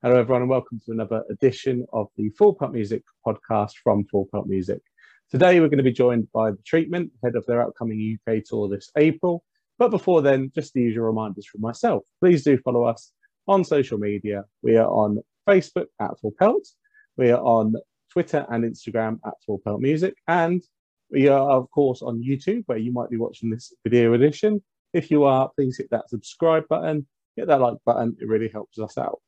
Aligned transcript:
Hello, 0.00 0.14
everyone, 0.14 0.42
and 0.42 0.48
welcome 0.48 0.78
to 0.86 0.92
another 0.92 1.24
edition 1.28 1.84
of 1.92 2.06
the 2.16 2.30
Full 2.38 2.54
Pelt 2.54 2.72
Music 2.72 3.02
podcast 3.26 3.72
from 3.82 4.04
Full 4.04 4.28
Pelt 4.30 4.46
Music. 4.46 4.80
Today, 5.28 5.58
we're 5.58 5.66
going 5.66 5.78
to 5.78 5.82
be 5.82 5.90
joined 5.90 6.30
by 6.30 6.52
The 6.52 6.62
Treatment, 6.64 7.10
head 7.24 7.34
of 7.34 7.44
their 7.46 7.60
upcoming 7.62 8.16
UK 8.16 8.44
tour 8.44 8.68
this 8.68 8.92
April. 8.96 9.42
But 9.76 9.90
before 9.90 10.22
then, 10.22 10.52
just 10.54 10.72
the 10.72 10.82
usual 10.82 11.06
reminders 11.06 11.46
from 11.46 11.62
myself. 11.62 12.04
Please 12.20 12.44
do 12.44 12.56
follow 12.58 12.84
us 12.84 13.10
on 13.48 13.64
social 13.64 13.98
media. 13.98 14.44
We 14.62 14.76
are 14.76 14.86
on 14.86 15.18
Facebook 15.48 15.86
at 16.00 16.16
Full 16.20 16.32
Pelt. 16.38 16.68
We 17.16 17.32
are 17.32 17.42
on 17.42 17.74
Twitter 18.12 18.46
and 18.50 18.62
Instagram 18.62 19.18
at 19.26 19.34
Full 19.46 19.60
Pelt 19.64 19.80
Music. 19.80 20.14
And 20.28 20.62
we 21.10 21.26
are, 21.26 21.50
of 21.50 21.68
course, 21.72 22.02
on 22.02 22.22
YouTube, 22.22 22.62
where 22.66 22.78
you 22.78 22.92
might 22.92 23.10
be 23.10 23.16
watching 23.16 23.50
this 23.50 23.72
video 23.82 24.12
edition. 24.12 24.62
If 24.92 25.10
you 25.10 25.24
are, 25.24 25.50
please 25.56 25.76
hit 25.76 25.90
that 25.90 26.08
subscribe 26.08 26.68
button, 26.68 27.08
hit 27.34 27.48
that 27.48 27.60
like 27.60 27.78
button. 27.84 28.16
It 28.20 28.28
really 28.28 28.48
helps 28.48 28.78
us 28.78 28.96
out. 28.96 29.18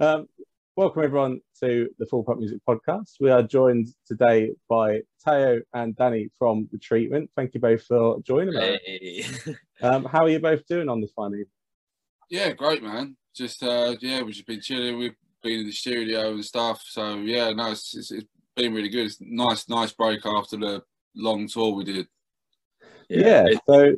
Um, 0.00 0.28
welcome 0.76 1.02
everyone 1.02 1.40
to 1.58 1.88
the 1.98 2.06
Full 2.06 2.22
Pelt 2.22 2.38
Music 2.38 2.60
Podcast. 2.68 3.14
We 3.18 3.30
are 3.30 3.42
joined 3.42 3.88
today 4.06 4.52
by 4.68 5.00
Teo 5.24 5.60
and 5.74 5.96
Dhani 5.96 6.28
from 6.38 6.68
The 6.70 6.78
Treatment. 6.78 7.28
Thank 7.34 7.54
you 7.54 7.58
both 7.58 7.82
for 7.82 8.20
joining 8.20 8.54
us. 8.54 8.78
Hey. 8.86 9.24
Um, 9.82 10.04
how 10.04 10.24
are 10.24 10.28
you 10.28 10.38
both 10.38 10.64
doing 10.66 10.88
on 10.88 11.00
this 11.00 11.10
fine 11.16 11.44
Yeah, 12.30 12.52
great, 12.52 12.80
man. 12.80 13.16
Just 13.34 13.62
uh, 13.64 13.96
yeah, 14.00 14.22
we've 14.22 14.34
just 14.34 14.46
been 14.46 14.60
chilling. 14.60 14.98
We've 14.98 15.16
been 15.42 15.60
in 15.60 15.66
the 15.66 15.72
studio 15.72 16.30
and 16.30 16.44
stuff. 16.44 16.80
So 16.84 17.16
yeah, 17.16 17.50
no, 17.50 17.72
it's, 17.72 17.96
it's, 17.96 18.12
it's 18.12 18.26
been 18.54 18.74
really 18.74 18.88
good. 18.88 19.06
It's 19.06 19.18
nice, 19.20 19.68
nice 19.68 19.92
break 19.92 20.24
after 20.24 20.56
the 20.56 20.82
long 21.16 21.48
tour 21.48 21.74
we 21.74 21.82
did. 21.82 22.06
Yeah, 23.08 23.46
yeah 23.48 23.58
so 23.66 23.96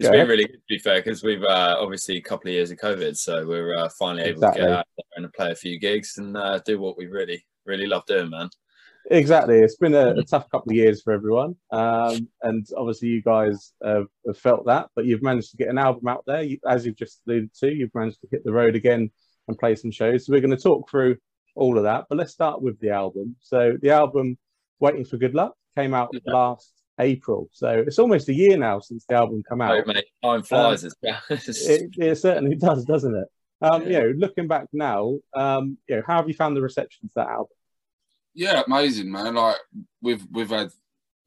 it's 0.00 0.08
yeah. 0.08 0.12
been 0.12 0.28
really 0.28 0.46
good 0.46 0.54
to 0.54 0.62
be 0.66 0.78
fair 0.78 1.02
because 1.02 1.22
we've 1.22 1.44
uh, 1.44 1.76
obviously 1.78 2.16
a 2.16 2.22
couple 2.22 2.48
of 2.48 2.54
years 2.54 2.70
of 2.70 2.78
COVID, 2.78 3.14
so 3.18 3.46
we're 3.46 3.76
uh, 3.76 3.90
finally 3.98 4.22
able 4.22 4.38
exactly. 4.38 4.62
to 4.62 4.66
get 4.66 4.78
out 4.78 4.86
there 4.96 5.24
and 5.24 5.32
play 5.34 5.50
a 5.50 5.54
few 5.54 5.78
gigs 5.78 6.16
and 6.16 6.38
uh, 6.38 6.58
do 6.64 6.80
what 6.80 6.96
we 6.96 7.06
really, 7.06 7.44
really 7.66 7.86
love 7.86 8.06
doing, 8.06 8.30
man. 8.30 8.48
Exactly, 9.10 9.58
it's 9.58 9.76
been 9.76 9.94
a, 9.94 10.12
a 10.12 10.24
tough 10.24 10.48
couple 10.50 10.70
of 10.70 10.76
years 10.76 11.02
for 11.02 11.12
everyone, 11.12 11.54
um, 11.70 12.26
and 12.40 12.66
obviously 12.78 13.08
you 13.08 13.20
guys 13.20 13.74
have, 13.84 14.06
have, 14.26 14.38
felt 14.38 14.64
that, 14.64 14.88
but 14.96 15.04
you've 15.04 15.22
managed 15.22 15.50
to 15.50 15.58
get 15.58 15.68
an 15.68 15.76
album 15.76 16.08
out 16.08 16.24
there, 16.26 16.42
you, 16.44 16.58
as 16.66 16.86
you've 16.86 16.96
just 16.96 17.20
alluded 17.26 17.52
to. 17.60 17.70
You've 17.70 17.94
managed 17.94 18.22
to 18.22 18.28
hit 18.30 18.42
the 18.42 18.52
road 18.52 18.76
again 18.76 19.10
and 19.48 19.58
play 19.58 19.74
some 19.76 19.90
shows. 19.90 20.24
So 20.24 20.32
we're 20.32 20.40
going 20.40 20.50
to 20.50 20.56
talk 20.56 20.88
through 20.88 21.18
all 21.56 21.76
of 21.76 21.84
that, 21.84 22.06
but 22.08 22.16
let's 22.16 22.32
start 22.32 22.62
with 22.62 22.80
the 22.80 22.90
album. 22.90 23.36
So 23.40 23.76
the 23.82 23.90
album, 23.90 24.38
"Waiting 24.78 25.04
for 25.04 25.18
Good 25.18 25.34
Luck," 25.34 25.54
came 25.76 25.92
out 25.92 26.08
yeah. 26.14 26.20
last 26.24 26.72
April. 27.00 27.48
So 27.52 27.68
it's 27.86 27.98
almost 27.98 28.28
a 28.28 28.34
year 28.34 28.56
now 28.56 28.80
since 28.80 29.04
the 29.06 29.14
album 29.14 29.42
come 29.48 29.60
out. 29.60 29.76
Oh, 29.76 29.82
mate, 29.86 30.04
time 30.22 30.42
flies. 30.42 30.84
Um, 30.84 30.90
it, 31.30 31.96
it, 31.98 32.18
certainly 32.18 32.56
does, 32.60 32.84
doesn't 32.84 33.14
it? 33.14 33.28
Um, 33.62 33.82
yeah. 33.82 33.88
You 33.88 34.00
know, 34.00 34.14
looking 34.18 34.46
back 34.46 34.66
now, 34.72 35.18
um, 35.34 35.78
you 35.88 35.96
know, 35.96 36.02
how 36.06 36.16
have 36.16 36.28
you 36.28 36.34
found 36.34 36.56
the 36.56 36.62
reception 36.62 37.08
to 37.08 37.12
that 37.16 37.28
album? 37.28 37.56
Yeah, 38.34 38.62
amazing, 38.66 39.10
man. 39.10 39.34
Like 39.34 39.56
we've 40.00 40.24
we've 40.30 40.50
had 40.50 40.70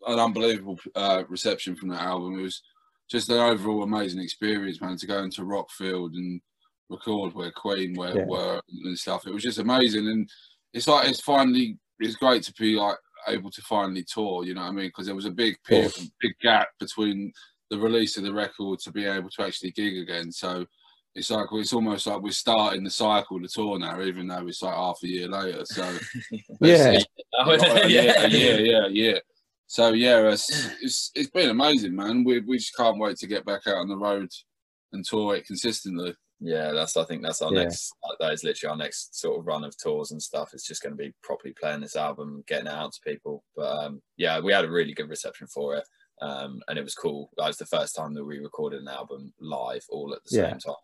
an 0.07 0.19
unbelievable 0.19 0.79
uh, 0.95 1.23
reception 1.27 1.75
from 1.75 1.89
that 1.89 2.01
album. 2.01 2.39
It 2.39 2.43
was 2.43 2.61
just 3.09 3.29
an 3.29 3.37
overall 3.37 3.83
amazing 3.83 4.21
experience, 4.21 4.81
man. 4.81 4.97
To 4.97 5.07
go 5.07 5.19
into 5.19 5.41
Rockfield 5.41 6.13
and 6.13 6.41
record 6.89 7.33
where 7.33 7.51
Queen 7.51 7.93
were, 7.93 8.15
yeah. 8.15 8.25
were 8.25 8.61
and 8.85 8.97
stuff. 8.97 9.27
It 9.27 9.33
was 9.33 9.43
just 9.43 9.59
amazing, 9.59 10.07
and 10.07 10.29
it's 10.73 10.87
like 10.87 11.09
it's 11.09 11.21
finally 11.21 11.77
it's 11.99 12.15
great 12.15 12.43
to 12.43 12.53
be 12.53 12.75
like 12.75 12.97
able 13.27 13.51
to 13.51 13.61
finally 13.61 14.03
tour. 14.03 14.45
You 14.45 14.53
know 14.53 14.61
what 14.61 14.69
I 14.69 14.71
mean? 14.71 14.87
Because 14.87 15.05
there 15.05 15.15
was 15.15 15.25
a 15.25 15.31
big 15.31 15.57
period, 15.63 15.93
big 16.21 16.33
gap 16.41 16.67
between 16.79 17.31
the 17.69 17.77
release 17.77 18.17
of 18.17 18.23
the 18.23 18.33
record 18.33 18.79
to 18.79 18.91
be 18.91 19.05
able 19.05 19.29
to 19.29 19.43
actually 19.43 19.71
gig 19.71 19.97
again. 19.97 20.31
So 20.31 20.65
it's 21.15 21.29
like 21.29 21.47
it's 21.53 21.73
almost 21.73 22.07
like 22.07 22.21
we're 22.21 22.31
starting 22.31 22.83
the 22.83 22.89
cycle 22.89 23.39
to 23.39 23.47
tour 23.47 23.79
now, 23.79 24.01
even 24.01 24.27
though 24.27 24.47
it's 24.47 24.61
like 24.61 24.75
half 24.75 24.99
a 25.03 25.07
year 25.07 25.27
later. 25.27 25.65
So 25.65 25.97
yeah. 26.61 26.99
yeah, 27.45 27.85
yeah, 27.85 28.27
yeah, 28.27 28.57
yeah, 28.57 28.87
yeah. 28.87 29.19
So 29.67 29.93
yeah, 29.93 30.27
it's, 30.29 30.49
it's 30.81 31.11
it's 31.15 31.29
been 31.29 31.49
amazing, 31.49 31.95
man. 31.95 32.23
We 32.23 32.41
we 32.41 32.57
just 32.57 32.75
can't 32.75 32.99
wait 32.99 33.17
to 33.17 33.27
get 33.27 33.45
back 33.45 33.67
out 33.67 33.77
on 33.77 33.89
the 33.89 33.97
road 33.97 34.29
and 34.91 35.05
tour 35.05 35.35
it 35.35 35.47
consistently. 35.47 36.15
Yeah, 36.43 36.71
that's 36.73 36.97
I 36.97 37.05
think 37.05 37.23
that's 37.23 37.41
our 37.41 37.53
yeah. 37.53 37.63
next. 37.63 37.93
That 38.19 38.33
is 38.33 38.43
literally 38.43 38.71
our 38.71 38.77
next 38.77 39.17
sort 39.17 39.39
of 39.39 39.47
run 39.47 39.63
of 39.63 39.77
tours 39.77 40.11
and 40.11 40.21
stuff. 40.21 40.49
It's 40.53 40.67
just 40.67 40.83
going 40.83 40.91
to 40.91 41.01
be 41.01 41.13
properly 41.23 41.53
playing 41.59 41.79
this 41.79 41.95
album, 41.95 42.43
getting 42.47 42.67
it 42.67 42.73
out 42.73 42.91
to 42.91 43.09
people. 43.09 43.45
But 43.55 43.85
um, 43.85 44.01
yeah, 44.17 44.41
we 44.41 44.51
had 44.51 44.65
a 44.65 44.71
really 44.71 44.93
good 44.93 45.09
reception 45.09 45.47
for 45.47 45.77
it, 45.77 45.85
um, 46.21 46.59
and 46.67 46.77
it 46.77 46.83
was 46.83 46.95
cool. 46.95 47.29
That 47.37 47.47
was 47.47 47.57
the 47.57 47.65
first 47.65 47.95
time 47.95 48.13
that 48.15 48.25
we 48.25 48.39
recorded 48.39 48.81
an 48.81 48.89
album 48.89 49.33
live, 49.39 49.85
all 49.89 50.13
at 50.13 50.19
the 50.25 50.35
yeah. 50.35 50.49
same 50.49 50.59
time. 50.59 50.75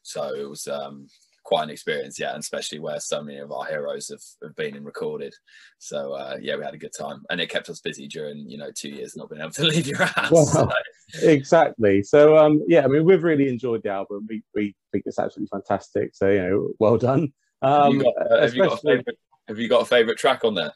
So 0.00 0.34
it 0.34 0.48
was 0.48 0.66
um, 0.66 1.06
quite 1.44 1.64
an 1.64 1.70
experience, 1.70 2.18
yeah, 2.18 2.30
and 2.30 2.40
especially 2.40 2.78
where 2.78 2.98
so 2.98 3.22
many 3.22 3.38
of 3.38 3.52
our 3.52 3.66
heroes 3.66 4.08
have, 4.08 4.22
have 4.42 4.56
been 4.56 4.76
and 4.76 4.86
recorded. 4.86 5.34
So 5.78 6.14
uh, 6.14 6.38
yeah, 6.40 6.56
we 6.56 6.64
had 6.64 6.74
a 6.74 6.78
good 6.78 6.94
time, 6.98 7.22
and 7.28 7.38
it 7.38 7.50
kept 7.50 7.68
us 7.68 7.80
busy 7.80 8.08
during 8.08 8.48
you 8.48 8.56
know 8.56 8.70
two 8.74 8.88
years 8.88 9.14
not 9.14 9.28
being 9.28 9.42
able 9.42 9.52
to 9.52 9.64
leave 9.66 9.86
your 9.86 10.04
house. 10.04 10.30
Well, 10.30 10.46
so. 10.46 10.70
Exactly. 11.20 12.02
So 12.02 12.36
um, 12.36 12.62
yeah, 12.66 12.84
I 12.84 12.88
mean 12.88 13.04
we've 13.04 13.22
really 13.22 13.48
enjoyed 13.48 13.82
the 13.82 13.90
album. 13.90 14.26
We 14.28 14.42
we 14.54 14.74
think 14.90 15.04
it's 15.06 15.18
absolutely 15.18 15.48
fantastic. 15.52 16.14
So 16.14 16.28
you 16.28 16.42
know, 16.42 16.68
well 16.78 16.96
done. 16.96 17.32
Um, 17.60 17.82
have, 17.82 17.94
you 17.94 18.02
got, 18.02 18.14
uh, 18.16 18.40
have, 18.40 18.54
you 18.54 18.62
got, 18.64 18.72
a 18.72 18.76
favorite, 18.78 19.18
have 19.48 19.58
you 19.58 19.68
got 19.68 19.82
a 19.82 19.86
favorite 19.86 20.18
track 20.18 20.44
on 20.44 20.54
there? 20.54 20.72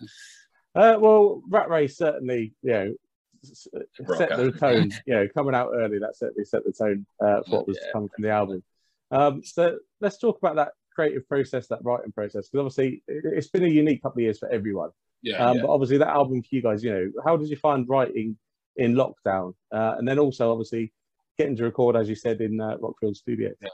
Uh, 0.74 0.96
well, 1.00 1.42
Rat 1.48 1.68
Race 1.68 1.96
certainly, 1.96 2.52
you 2.62 2.72
know, 2.72 2.94
set 3.42 4.36
the 4.36 4.52
tone. 4.52 4.90
you 5.06 5.14
know, 5.14 5.28
coming 5.34 5.54
out 5.54 5.70
early, 5.74 5.98
that 5.98 6.16
certainly 6.16 6.44
set 6.44 6.64
the 6.64 6.72
tone 6.72 7.06
uh, 7.20 7.42
for 7.42 7.58
what 7.58 7.68
was 7.68 7.78
yeah. 7.80 7.92
coming 7.92 8.08
from 8.14 8.22
the 8.22 8.30
album. 8.30 8.62
Um, 9.10 9.42
so 9.42 9.78
let's 10.00 10.18
talk 10.18 10.38
about 10.38 10.56
that 10.56 10.72
creative 10.94 11.28
process, 11.28 11.66
that 11.68 11.80
writing 11.82 12.12
process, 12.12 12.48
because 12.48 12.66
obviously 12.66 13.02
it, 13.08 13.34
has 13.34 13.48
been 13.48 13.64
a 13.64 13.68
unique 13.68 14.02
couple 14.02 14.18
of 14.18 14.24
years 14.24 14.38
for 14.38 14.48
everyone. 14.48 14.90
Yeah, 15.22 15.36
um, 15.38 15.56
yeah, 15.56 15.62
But 15.62 15.70
obviously 15.70 15.98
that 15.98 16.08
album 16.08 16.42
for 16.42 16.48
you 16.50 16.62
guys, 16.62 16.84
you 16.84 16.92
know, 16.92 17.10
how 17.24 17.36
did 17.36 17.48
you 17.48 17.56
find 17.56 17.88
writing 17.88 18.36
in 18.76 18.94
lockdown, 18.94 19.54
uh, 19.72 19.94
and 19.98 20.06
then 20.06 20.18
also 20.18 20.50
obviously 20.50 20.92
getting 21.38 21.56
to 21.56 21.64
record, 21.64 21.96
as 21.96 22.08
you 22.08 22.14
said, 22.14 22.40
in 22.40 22.60
uh, 22.60 22.76
Rockfield 22.78 23.16
Studio? 23.16 23.52
Yeah, 23.60 23.68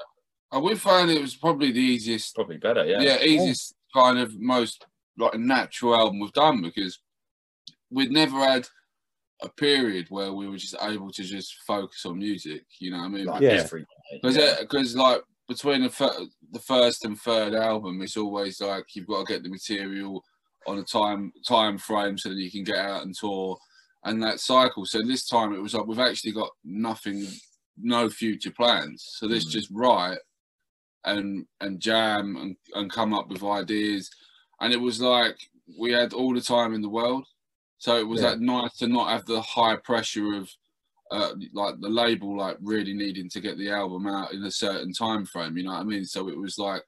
uh, 0.53 0.61
we 0.61 0.75
found 0.75 1.11
it 1.11 1.21
was 1.21 1.35
probably 1.35 1.73
the 1.73 1.81
easiest, 1.81 2.35
probably 2.35 2.59
better, 2.59 2.85
yeah, 2.85 3.01
yeah, 3.01 3.23
easiest 3.23 3.75
yeah. 3.95 4.03
kind 4.03 4.19
of 4.19 4.39
most 4.39 4.87
like 5.19 5.35
natural 5.35 5.95
album 5.95 6.21
we've 6.21 6.33
done 6.33 6.63
because 6.63 6.99
we'd 7.91 8.11
never 8.11 8.39
had 8.39 8.67
a 9.43 9.49
period 9.49 10.07
where 10.09 10.33
we 10.33 10.49
were 10.49 10.57
just 10.57 10.77
able 10.83 11.11
to 11.11 11.23
just 11.23 11.55
focus 11.67 12.07
on 12.07 12.19
music. 12.19 12.65
You 12.79 12.93
know 12.93 12.99
what 12.99 13.05
I 13.05 13.09
mean? 13.09 13.27
Like 13.27 13.43
yeah. 13.43 13.67
Because 14.23 14.61
because 14.61 14.97
like 14.97 15.23
between 15.49 15.83
the, 15.83 15.91
fir- 15.91 16.27
the 16.53 16.61
first 16.61 17.05
and 17.05 17.19
third 17.19 17.55
album, 17.55 18.01
it's 18.03 18.17
always 18.17 18.61
like 18.61 18.85
you've 18.95 19.07
got 19.07 19.27
to 19.27 19.33
get 19.33 19.43
the 19.43 19.51
material 19.51 20.25
on 20.67 20.79
a 20.79 20.83
time 20.83 21.33
time 21.47 21.77
frame 21.77 22.17
so 22.17 22.29
that 22.29 22.37
you 22.37 22.51
can 22.51 22.65
get 22.65 22.77
out 22.77 23.03
and 23.03 23.15
tour 23.15 23.59
and 24.05 24.23
that 24.23 24.41
cycle. 24.41 24.85
So 24.85 25.03
this 25.03 25.27
time 25.27 25.53
it 25.55 25.63
was 25.63 25.75
like 25.75 25.87
we've 25.87 25.99
actually 25.99 26.33
got 26.33 26.51
nothing, 26.65 27.27
no 27.79 28.09
future 28.09 28.51
plans. 28.51 29.05
So 29.17 29.29
this 29.29 29.47
mm. 29.47 29.51
just 29.51 29.69
write 29.73 30.19
and 31.05 31.47
and 31.61 31.81
jam 31.81 32.37
and, 32.37 32.57
and 32.75 32.91
come 32.91 33.15
up 33.15 33.29
with 33.29 33.45
ideas. 33.45 34.11
And 34.61 34.73
it 34.73 34.81
was 34.81 35.01
like 35.01 35.37
we 35.79 35.93
had 35.93 36.13
all 36.13 36.35
the 36.35 36.41
time 36.41 36.75
in 36.75 36.83
the 36.83 36.89
world. 36.89 37.27
So 37.79 37.97
it 37.97 38.07
was 38.07 38.23
yeah. 38.23 38.31
like 38.31 38.41
nice 38.41 38.77
to 38.79 38.87
not 38.87 39.11
have 39.11 39.27
the 39.27 39.41
high 39.41 39.77
pressure 39.77 40.35
of 40.35 40.51
uh, 41.11 41.35
like 41.53 41.75
the 41.81 41.89
label 41.89 42.37
like 42.39 42.57
really 42.63 42.95
needing 42.95 43.29
to 43.29 43.41
get 43.41 43.59
the 43.59 43.71
album 43.71 44.07
out 44.07 44.33
in 44.33 44.43
a 44.45 44.51
certain 44.51 44.93
time 44.93 45.27
frame. 45.27 45.57
You 45.57 45.65
know 45.65 45.73
what 45.73 45.81
I 45.81 45.85
mean? 45.85 46.05
So 46.05 46.29
it 46.29 46.39
was 46.39 46.59
like 46.59 46.83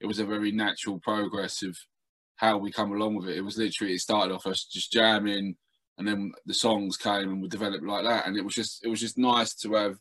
it 0.00 0.06
was 0.06 0.18
a 0.18 0.24
very 0.24 0.50
natural 0.50 0.98
progress 0.98 1.62
of 1.62 1.78
how 2.36 2.58
we 2.58 2.72
come 2.72 2.92
along 2.92 3.16
with 3.16 3.28
it. 3.28 3.36
It 3.36 3.44
was 3.44 3.58
literally 3.58 3.94
it 3.94 4.00
started 4.00 4.34
off 4.34 4.46
us 4.46 4.64
just 4.64 4.92
jamming, 4.92 5.56
and 6.00 6.08
then 6.08 6.32
the 6.46 6.54
songs 6.54 6.96
came 6.96 7.28
and 7.28 7.42
we 7.42 7.48
developed 7.48 7.84
like 7.84 8.04
that. 8.04 8.26
And 8.26 8.34
it 8.34 8.42
was 8.42 8.54
just 8.54 8.82
it 8.82 8.88
was 8.88 9.00
just 9.00 9.18
nice 9.18 9.54
to 9.56 9.74
have 9.74 9.96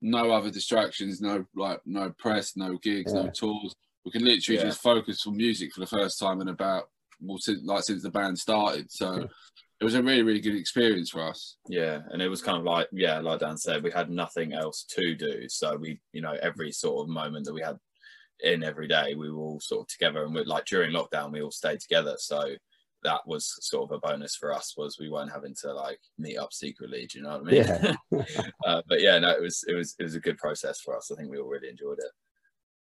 no 0.00 0.32
other 0.32 0.50
distractions, 0.50 1.20
no 1.20 1.44
like 1.54 1.80
no 1.84 2.10
press, 2.18 2.56
no 2.56 2.78
gigs, 2.78 3.12
yeah. 3.14 3.24
no 3.24 3.30
tours. 3.30 3.74
We 4.06 4.12
can 4.12 4.24
literally 4.24 4.58
yeah. 4.58 4.66
just 4.66 4.80
focus 4.80 5.26
on 5.26 5.36
music 5.36 5.74
for 5.74 5.80
the 5.80 5.86
first 5.86 6.18
time 6.18 6.40
in 6.40 6.48
about 6.48 6.84
well 7.20 7.36
since 7.38 7.60
like 7.64 7.84
since 7.84 8.02
the 8.02 8.10
band 8.10 8.38
started. 8.38 8.90
So 8.90 9.28
it 9.78 9.84
was 9.84 9.94
a 9.94 10.02
really 10.02 10.22
really 10.22 10.40
good 10.40 10.54
experience 10.54 11.10
for 11.10 11.28
us 11.28 11.56
yeah 11.68 11.98
and 12.12 12.22
it 12.22 12.28
was 12.28 12.40
kind 12.40 12.56
of 12.56 12.62
like 12.62 12.86
yeah 12.92 13.18
like 13.18 13.40
dan 13.40 13.56
said 13.56 13.82
we 13.82 13.90
had 13.90 14.08
nothing 14.08 14.52
else 14.52 14.84
to 14.88 15.16
do 15.16 15.48
so 15.48 15.76
we 15.76 15.98
you 16.12 16.20
know 16.20 16.36
every 16.40 16.70
sort 16.70 17.02
of 17.02 17.08
moment 17.08 17.44
that 17.44 17.52
we 17.52 17.60
had 17.60 17.76
in 18.44 18.62
every 18.62 18.86
day 18.86 19.16
we 19.16 19.28
were 19.28 19.42
all 19.42 19.58
sort 19.58 19.80
of 19.80 19.88
together 19.88 20.22
and 20.22 20.32
we're 20.32 20.44
like 20.44 20.66
during 20.66 20.92
lockdown 20.92 21.32
we 21.32 21.42
all 21.42 21.50
stayed 21.50 21.80
together 21.80 22.14
so 22.16 22.54
that 23.04 23.20
was 23.26 23.56
sort 23.60 23.90
of 23.90 23.96
a 23.96 23.98
bonus 23.98 24.36
for 24.36 24.52
us 24.52 24.74
was 24.76 24.98
we 24.98 25.10
weren't 25.10 25.32
having 25.32 25.54
to 25.54 25.72
like 25.72 26.00
meet 26.18 26.36
up 26.36 26.52
secretly 26.52 27.06
do 27.10 27.18
you 27.18 27.24
know 27.24 27.38
what 27.38 27.40
i 27.40 27.44
mean 27.44 27.54
yeah 27.54 27.94
uh, 28.66 28.82
but 28.88 29.00
yeah 29.00 29.18
no 29.18 29.30
it 29.30 29.42
was 29.42 29.64
it 29.66 29.74
was 29.74 29.94
it 29.98 30.02
was 30.04 30.14
a 30.14 30.20
good 30.20 30.38
process 30.38 30.80
for 30.80 30.96
us 30.96 31.10
i 31.10 31.16
think 31.16 31.30
we 31.30 31.38
all 31.38 31.48
really 31.48 31.68
enjoyed 31.68 31.98
it 31.98 32.12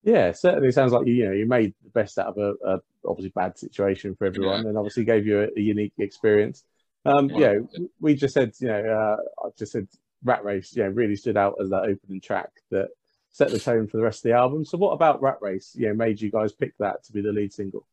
yeah, 0.02 0.32
certainly 0.32 0.72
sounds 0.72 0.92
like 0.92 1.06
you, 1.06 1.12
you 1.12 1.24
know 1.26 1.32
you 1.32 1.46
made 1.46 1.74
the 1.82 1.90
best 1.90 2.18
out 2.18 2.28
of 2.28 2.38
a, 2.38 2.54
a 2.66 2.80
obviously 3.04 3.32
bad 3.34 3.58
situation 3.58 4.16
for 4.16 4.26
everyone, 4.26 4.62
yeah. 4.62 4.70
and 4.70 4.78
obviously 4.78 5.04
gave 5.04 5.26
you 5.26 5.42
a, 5.42 5.48
a 5.56 5.60
unique 5.60 5.92
experience. 5.98 6.64
Um, 7.04 7.30
yeah, 7.30 7.56
we 8.00 8.14
just 8.14 8.34
said, 8.34 8.52
you 8.60 8.68
know, 8.68 8.78
uh, 8.80 9.46
I 9.46 9.50
just 9.58 9.72
said 9.72 9.88
Rat 10.24 10.44
Race, 10.44 10.72
yeah, 10.74 10.88
really 10.92 11.16
stood 11.16 11.36
out 11.36 11.56
as 11.62 11.70
that 11.70 11.84
opening 11.84 12.20
track 12.20 12.50
that 12.70 12.88
set 13.30 13.50
the 13.50 13.58
tone 13.58 13.88
for 13.88 13.96
the 13.96 14.02
rest 14.02 14.20
of 14.20 14.30
the 14.30 14.36
album. 14.36 14.64
So, 14.64 14.78
what 14.78 14.92
about 14.92 15.22
Rat 15.22 15.38
Race? 15.40 15.72
You 15.74 15.88
know, 15.88 15.94
made 15.94 16.20
you 16.20 16.30
guys 16.30 16.52
pick 16.52 16.76
that 16.78 17.04
to 17.04 17.12
be 17.12 17.20
the 17.20 17.32
lead 17.32 17.52
single? 17.52 17.86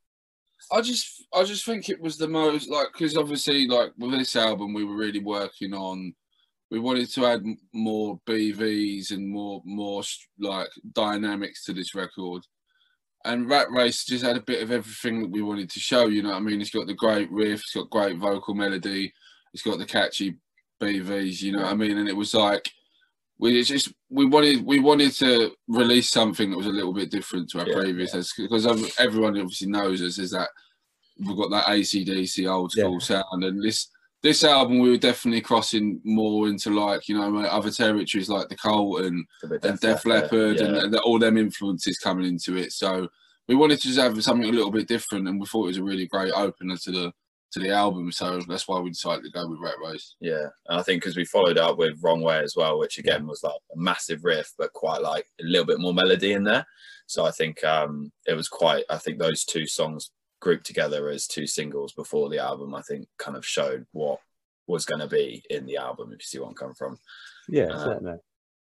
I 0.71 0.81
just, 0.81 1.25
I 1.33 1.44
just 1.44 1.65
think 1.65 1.89
it 1.89 2.01
was 2.01 2.18
the 2.18 2.27
most 2.27 2.69
like 2.69 2.88
because 2.92 3.15
obviously, 3.15 3.68
like 3.68 3.92
with 3.98 4.12
this 4.12 4.36
album, 4.36 4.74
we 4.74 4.83
were 4.83 4.95
really 4.95 5.19
working 5.19 5.74
on. 5.74 6.13
We 6.69 6.80
wanted 6.80 7.09
to 7.12 7.25
add 7.25 7.45
more 7.74 8.19
BVs 8.27 9.12
and 9.12 9.25
more, 9.25 9.62
more 9.63 10.04
like 10.38 10.68
dynamics 10.94 11.63
to 11.63 11.74
this 11.74 11.95
record. 11.95 12.44
And 13.24 13.50
Rat 13.50 13.71
Race 13.71 14.04
just 14.04 14.25
had 14.25 14.36
a 14.36 14.42
bit 14.42 14.62
of 14.62 14.71
everything 14.71 15.21
that 15.21 15.31
we 15.31 15.42
wanted 15.42 15.69
to 15.69 15.80
show. 15.80 16.07
You 16.07 16.24
know 16.24 16.33
I 16.33 16.39
mean? 16.39 16.60
It's 16.60 16.69
got 16.69 16.88
the 16.88 16.94
great 16.94 17.31
riff, 17.31 17.62
it's 17.62 17.74
got 17.74 17.89
great 17.89 18.18
vocal 18.18 18.53
melody, 18.53 19.13
it's 19.53 19.63
got 19.63 19.80
the 19.80 19.86
catchy 19.86 20.36
BVs. 20.81 21.42
You 21.42 21.53
know 21.53 21.63
what 21.63 21.71
I 21.71 21.75
mean? 21.75 21.98
And 21.98 22.10
it 22.10 22.15
was 22.15 22.33
like 22.33 22.69
we 23.39 23.62
just 23.63 23.94
we 24.10 24.25
wanted 24.25 24.66
we 24.66 24.80
wanted 24.80 25.12
to 25.12 25.51
release 25.68 26.10
something 26.10 26.50
that 26.50 26.57
was 26.57 26.66
a 26.66 26.72
little 26.72 26.94
bit 26.94 27.12
different 27.12 27.50
to 27.50 27.60
our 27.60 27.68
yeah, 27.68 27.75
previous 27.75 28.13
yeah. 28.13 28.44
because 28.44 28.66
everyone 29.00 29.38
obviously 29.38 29.68
knows 29.68 30.01
us 30.01 30.18
is 30.18 30.31
that 30.31 30.50
we've 31.19 31.38
got 31.38 31.51
that 31.51 31.66
ACDC 31.66 32.50
old 32.50 32.72
school 32.72 32.94
yeah. 32.94 33.00
sound 33.00 33.44
and 33.44 33.63
this 33.63 33.89
this 34.24 34.44
album 34.44 34.80
we 34.80 34.89
were 34.89 34.98
definitely 34.98 35.42
crossing 35.42 36.01
more 36.04 36.48
into 36.48 36.72
like 36.72 37.07
you 37.07 37.18
know 37.18 37.38
other 37.42 37.72
territories 37.72 38.30
like 38.30 38.50
the 38.50 38.56
Cult 38.56 39.01
and, 39.01 39.25
and 39.63 39.80
Def 39.80 40.06
Leppard 40.06 40.57
and, 40.57 40.75
and 40.75 40.95
all 40.98 41.19
them 41.19 41.38
influences 41.38 42.00
coming 42.00 42.25
into 42.25 42.57
it 42.57 42.72
so 42.72 43.07
we 43.48 43.56
wanted 43.56 43.80
to 43.80 43.88
just 43.88 44.00
have 44.00 44.22
something 44.24 44.50
a 44.50 44.51
little 44.51 44.72
bit 44.72 44.88
different 44.88 45.28
and 45.28 45.39
we 45.39 45.45
thought 45.45 45.66
it 45.66 45.68
was 45.68 45.78
a 45.78 45.84
really 45.84 46.07
great 46.07 46.34
opener 46.34 46.75
to 46.78 46.92
the 46.92 47.13
to 47.51 47.59
the 47.59 47.69
album. 47.69 48.11
So 48.11 48.39
that's 48.47 48.67
why 48.67 48.79
we 48.79 48.89
decided 48.89 49.23
to 49.23 49.31
go 49.31 49.47
with 49.47 49.59
Rat 49.59 49.75
Race. 49.83 50.15
Yeah, 50.19 50.47
and 50.67 50.79
I 50.79 50.83
think 50.83 51.01
because 51.01 51.15
we 51.15 51.25
followed 51.25 51.57
up 51.57 51.77
with 51.77 52.01
Wrong 52.01 52.21
Way 52.21 52.39
as 52.39 52.55
well, 52.55 52.79
which 52.79 52.97
again 52.97 53.27
was 53.27 53.44
like 53.44 53.55
a 53.73 53.77
massive 53.77 54.23
riff, 54.23 54.53
but 54.57 54.73
quite 54.73 55.01
like 55.01 55.25
a 55.41 55.44
little 55.44 55.65
bit 55.65 55.79
more 55.79 55.94
melody 55.94 56.33
in 56.33 56.44
there. 56.44 56.65
So 57.07 57.25
I 57.25 57.31
think 57.31 57.63
um, 57.63 58.11
it 58.25 58.33
was 58.33 58.47
quite. 58.47 58.83
I 58.89 58.97
think 58.97 59.17
those 59.17 59.45
two 59.45 59.65
songs 59.65 60.11
grouped 60.39 60.65
together 60.65 61.09
as 61.09 61.27
two 61.27 61.47
singles 61.47 61.94
before 61.94 62.29
the 62.29 62.39
album, 62.39 62.75
I 62.75 62.81
think, 62.81 63.07
kind 63.17 63.38
of 63.38 63.45
showed 63.45 63.85
what 63.91 64.19
was 64.67 64.85
going 64.85 65.01
to 65.01 65.07
be 65.07 65.43
in 65.50 65.65
the 65.65 65.77
album. 65.77 66.11
If 66.11 66.19
you 66.19 66.25
see 66.25 66.39
where 66.39 66.50
I'm 66.50 66.55
coming 66.55 66.75
from. 66.75 67.00
Yeah, 67.47 67.67
uh, 67.67 67.83
certainly. 67.83 68.17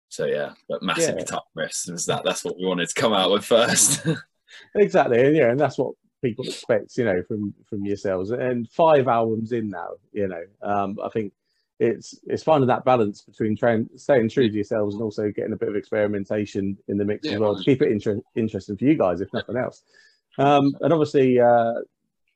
So 0.08 0.26
yeah, 0.26 0.52
but 0.68 0.82
massively 0.82 1.20
yeah. 1.20 1.26
tough 1.26 1.44
riffs. 1.56 1.90
Was 1.90 2.06
that? 2.06 2.22
That's 2.24 2.44
what 2.44 2.58
we 2.58 2.66
wanted 2.66 2.88
to 2.88 2.94
come 2.94 3.12
out 3.12 3.30
with 3.30 3.44
first. 3.44 4.06
exactly, 4.74 5.24
and 5.24 5.36
yeah, 5.36 5.50
and 5.50 5.60
that's 5.60 5.78
what 5.78 5.94
people 6.22 6.44
expect, 6.46 6.96
you 6.96 7.04
know, 7.04 7.22
from 7.26 7.54
from 7.68 7.84
yourselves. 7.84 8.30
And 8.30 8.68
five 8.70 9.08
albums 9.08 9.52
in 9.52 9.68
now, 9.68 9.90
you 10.12 10.28
know, 10.28 10.42
um, 10.62 10.98
I 11.02 11.08
think 11.08 11.32
it's 11.78 12.18
it's 12.26 12.42
finding 12.42 12.68
that 12.68 12.84
balance 12.84 13.22
between 13.22 13.56
trying 13.56 13.88
staying 13.96 14.28
true 14.28 14.48
to 14.48 14.54
yourselves 14.54 14.94
and 14.94 15.02
also 15.02 15.30
getting 15.30 15.52
a 15.52 15.56
bit 15.56 15.68
of 15.68 15.76
experimentation 15.76 16.78
in 16.88 16.96
the 16.96 17.04
mix 17.04 17.26
yeah, 17.26 17.34
as 17.34 17.40
well 17.40 17.56
to 17.56 17.64
keep 17.64 17.82
it 17.82 17.90
inter- 17.90 18.20
interesting 18.36 18.76
for 18.76 18.84
you 18.84 18.96
guys, 18.96 19.20
if 19.20 19.32
nothing 19.32 19.56
else. 19.56 19.82
Um, 20.38 20.74
and 20.80 20.92
obviously, 20.92 21.40
uh, 21.40 21.74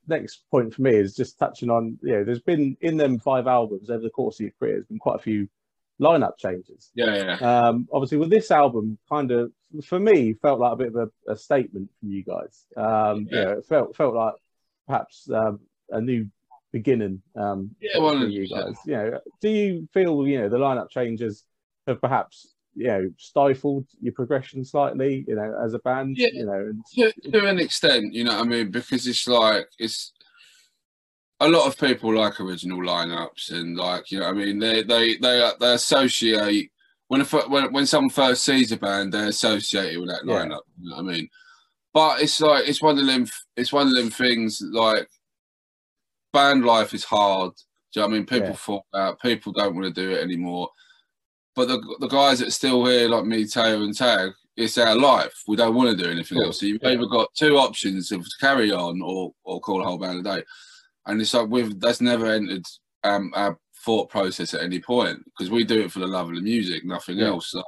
next 0.08 0.42
point 0.50 0.74
for 0.74 0.82
me 0.82 0.96
is 0.96 1.14
just 1.14 1.38
touching 1.38 1.70
on, 1.70 1.98
you 2.02 2.12
know, 2.12 2.24
there's 2.24 2.40
been 2.40 2.76
in 2.80 2.96
them 2.96 3.18
five 3.18 3.46
albums 3.46 3.88
over 3.88 4.02
the 4.02 4.10
course 4.10 4.38
of 4.38 4.44
your 4.44 4.52
career, 4.58 4.74
there's 4.74 4.86
been 4.86 4.98
quite 4.98 5.16
a 5.16 5.22
few 5.22 5.48
lineup 6.00 6.38
changes. 6.38 6.90
Yeah, 6.94 7.36
yeah. 7.40 7.68
Um, 7.68 7.88
obviously, 7.92 8.18
with 8.18 8.30
this 8.30 8.50
album, 8.50 8.98
kind 9.08 9.30
of 9.30 9.52
for 9.84 9.98
me, 9.98 10.34
felt 10.34 10.60
like 10.60 10.72
a 10.72 10.76
bit 10.76 10.88
of 10.88 10.96
a, 10.96 11.32
a 11.32 11.36
statement 11.36 11.90
from 12.00 12.10
you 12.10 12.22
guys. 12.22 12.66
Um, 12.76 13.26
yeah. 13.30 13.38
You 13.38 13.44
know, 13.44 13.52
it 13.52 13.66
felt 13.66 13.96
felt 13.96 14.14
like 14.14 14.34
perhaps 14.86 15.28
um, 15.32 15.60
a 15.90 16.00
new 16.00 16.26
beginning. 16.72 17.22
Um, 17.34 17.70
yeah, 17.80 17.98
well, 17.98 18.18
for 18.18 18.26
you 18.26 18.48
guys. 18.48 18.76
You 18.84 18.92
know, 18.92 19.20
do 19.40 19.48
you 19.48 19.88
feel 19.92 20.26
you 20.26 20.40
know 20.40 20.48
the 20.48 20.58
lineup 20.58 20.90
changes 20.90 21.44
have 21.86 22.00
perhaps 22.00 22.54
you 22.74 22.88
know 22.88 23.10
stifled 23.18 23.86
your 24.00 24.12
progression 24.12 24.64
slightly? 24.64 25.24
You 25.26 25.36
know, 25.36 25.58
as 25.64 25.74
a 25.74 25.78
band. 25.80 26.16
Yeah, 26.18 26.28
you 26.32 26.46
know, 26.46 26.72
to, 26.94 27.30
to 27.30 27.46
an 27.46 27.58
extent, 27.58 28.12
you 28.12 28.24
know, 28.24 28.36
what 28.36 28.46
I 28.46 28.48
mean, 28.48 28.70
because 28.70 29.06
it's 29.06 29.26
like 29.26 29.68
it's 29.78 30.12
a 31.40 31.48
lot 31.48 31.66
of 31.66 31.78
people 31.78 32.14
like 32.14 32.40
original 32.40 32.78
lineups 32.78 33.50
and 33.52 33.76
like 33.76 34.10
you 34.10 34.20
know 34.20 34.26
I 34.26 34.32
mean 34.32 34.58
they 34.58 34.82
they 34.82 35.16
they 35.16 35.42
uh, 35.42 35.52
they 35.60 35.74
associate 35.74 36.70
when 37.08 37.20
a, 37.20 37.24
when 37.24 37.72
when 37.72 37.86
someone 37.86 38.10
first 38.10 38.44
sees 38.44 38.72
a 38.72 38.76
band 38.76 39.12
they 39.12 39.26
associate 39.26 39.94
it 39.94 39.98
with 39.98 40.08
that 40.08 40.22
lineup 40.22 40.48
yeah. 40.50 40.56
you 40.80 40.90
know 40.90 40.96
what 40.96 41.04
I 41.04 41.16
mean? 41.16 41.28
But 41.92 42.22
it's 42.22 42.40
like 42.40 42.68
it's 42.68 42.82
one 42.82 42.98
of 42.98 43.06
them 43.06 43.26
it's 43.56 43.72
one 43.72 43.88
of 43.88 43.94
them 43.94 44.10
things 44.10 44.62
like 44.72 45.08
band 46.32 46.64
life 46.64 46.94
is 46.94 47.04
hard 47.04 47.52
do 47.92 48.00
you 48.00 48.02
know 48.02 48.08
what 48.08 48.14
I 48.14 48.18
mean? 48.18 48.26
People 48.26 48.48
yeah. 48.48 48.54
fall 48.54 48.86
out 48.94 49.20
people 49.20 49.52
don't 49.52 49.74
want 49.74 49.94
to 49.94 50.02
do 50.02 50.10
it 50.12 50.22
anymore. 50.22 50.68
But 51.54 51.68
the 51.68 51.96
the 52.00 52.08
guys 52.08 52.38
that 52.38 52.48
are 52.48 52.50
still 52.50 52.84
here 52.86 53.08
like 53.08 53.24
me 53.24 53.46
Taylor 53.46 53.84
and 53.84 53.96
Tag 53.96 54.32
it's 54.56 54.78
our 54.78 54.96
life. 54.96 55.34
We 55.46 55.56
don't 55.56 55.74
want 55.74 55.90
to 55.90 56.02
do 56.02 56.10
anything 56.10 56.42
else. 56.42 56.60
So 56.60 56.66
you've 56.66 56.80
yeah. 56.82 56.90
either 56.90 57.04
got 57.04 57.28
two 57.34 57.58
options 57.58 58.10
of 58.10 58.26
carry 58.40 58.72
on 58.72 59.02
or 59.02 59.34
or 59.44 59.60
call 59.60 59.82
a 59.82 59.84
whole 59.84 59.98
band 59.98 60.26
a 60.26 60.36
day 60.36 60.42
and 61.06 61.20
it's 61.20 61.34
like 61.34 61.48
we've 61.48 61.78
that's 61.80 62.00
never 62.00 62.26
entered 62.26 62.64
um, 63.04 63.32
our 63.34 63.58
thought 63.84 64.10
process 64.10 64.54
at 64.54 64.62
any 64.62 64.80
point 64.80 65.18
because 65.26 65.50
we 65.50 65.64
do 65.64 65.80
it 65.82 65.92
for 65.92 66.00
the 66.00 66.06
love 66.06 66.28
of 66.28 66.34
the 66.34 66.40
music, 66.40 66.84
nothing 66.84 67.18
yeah. 67.18 67.28
else. 67.28 67.54
Like, 67.54 67.64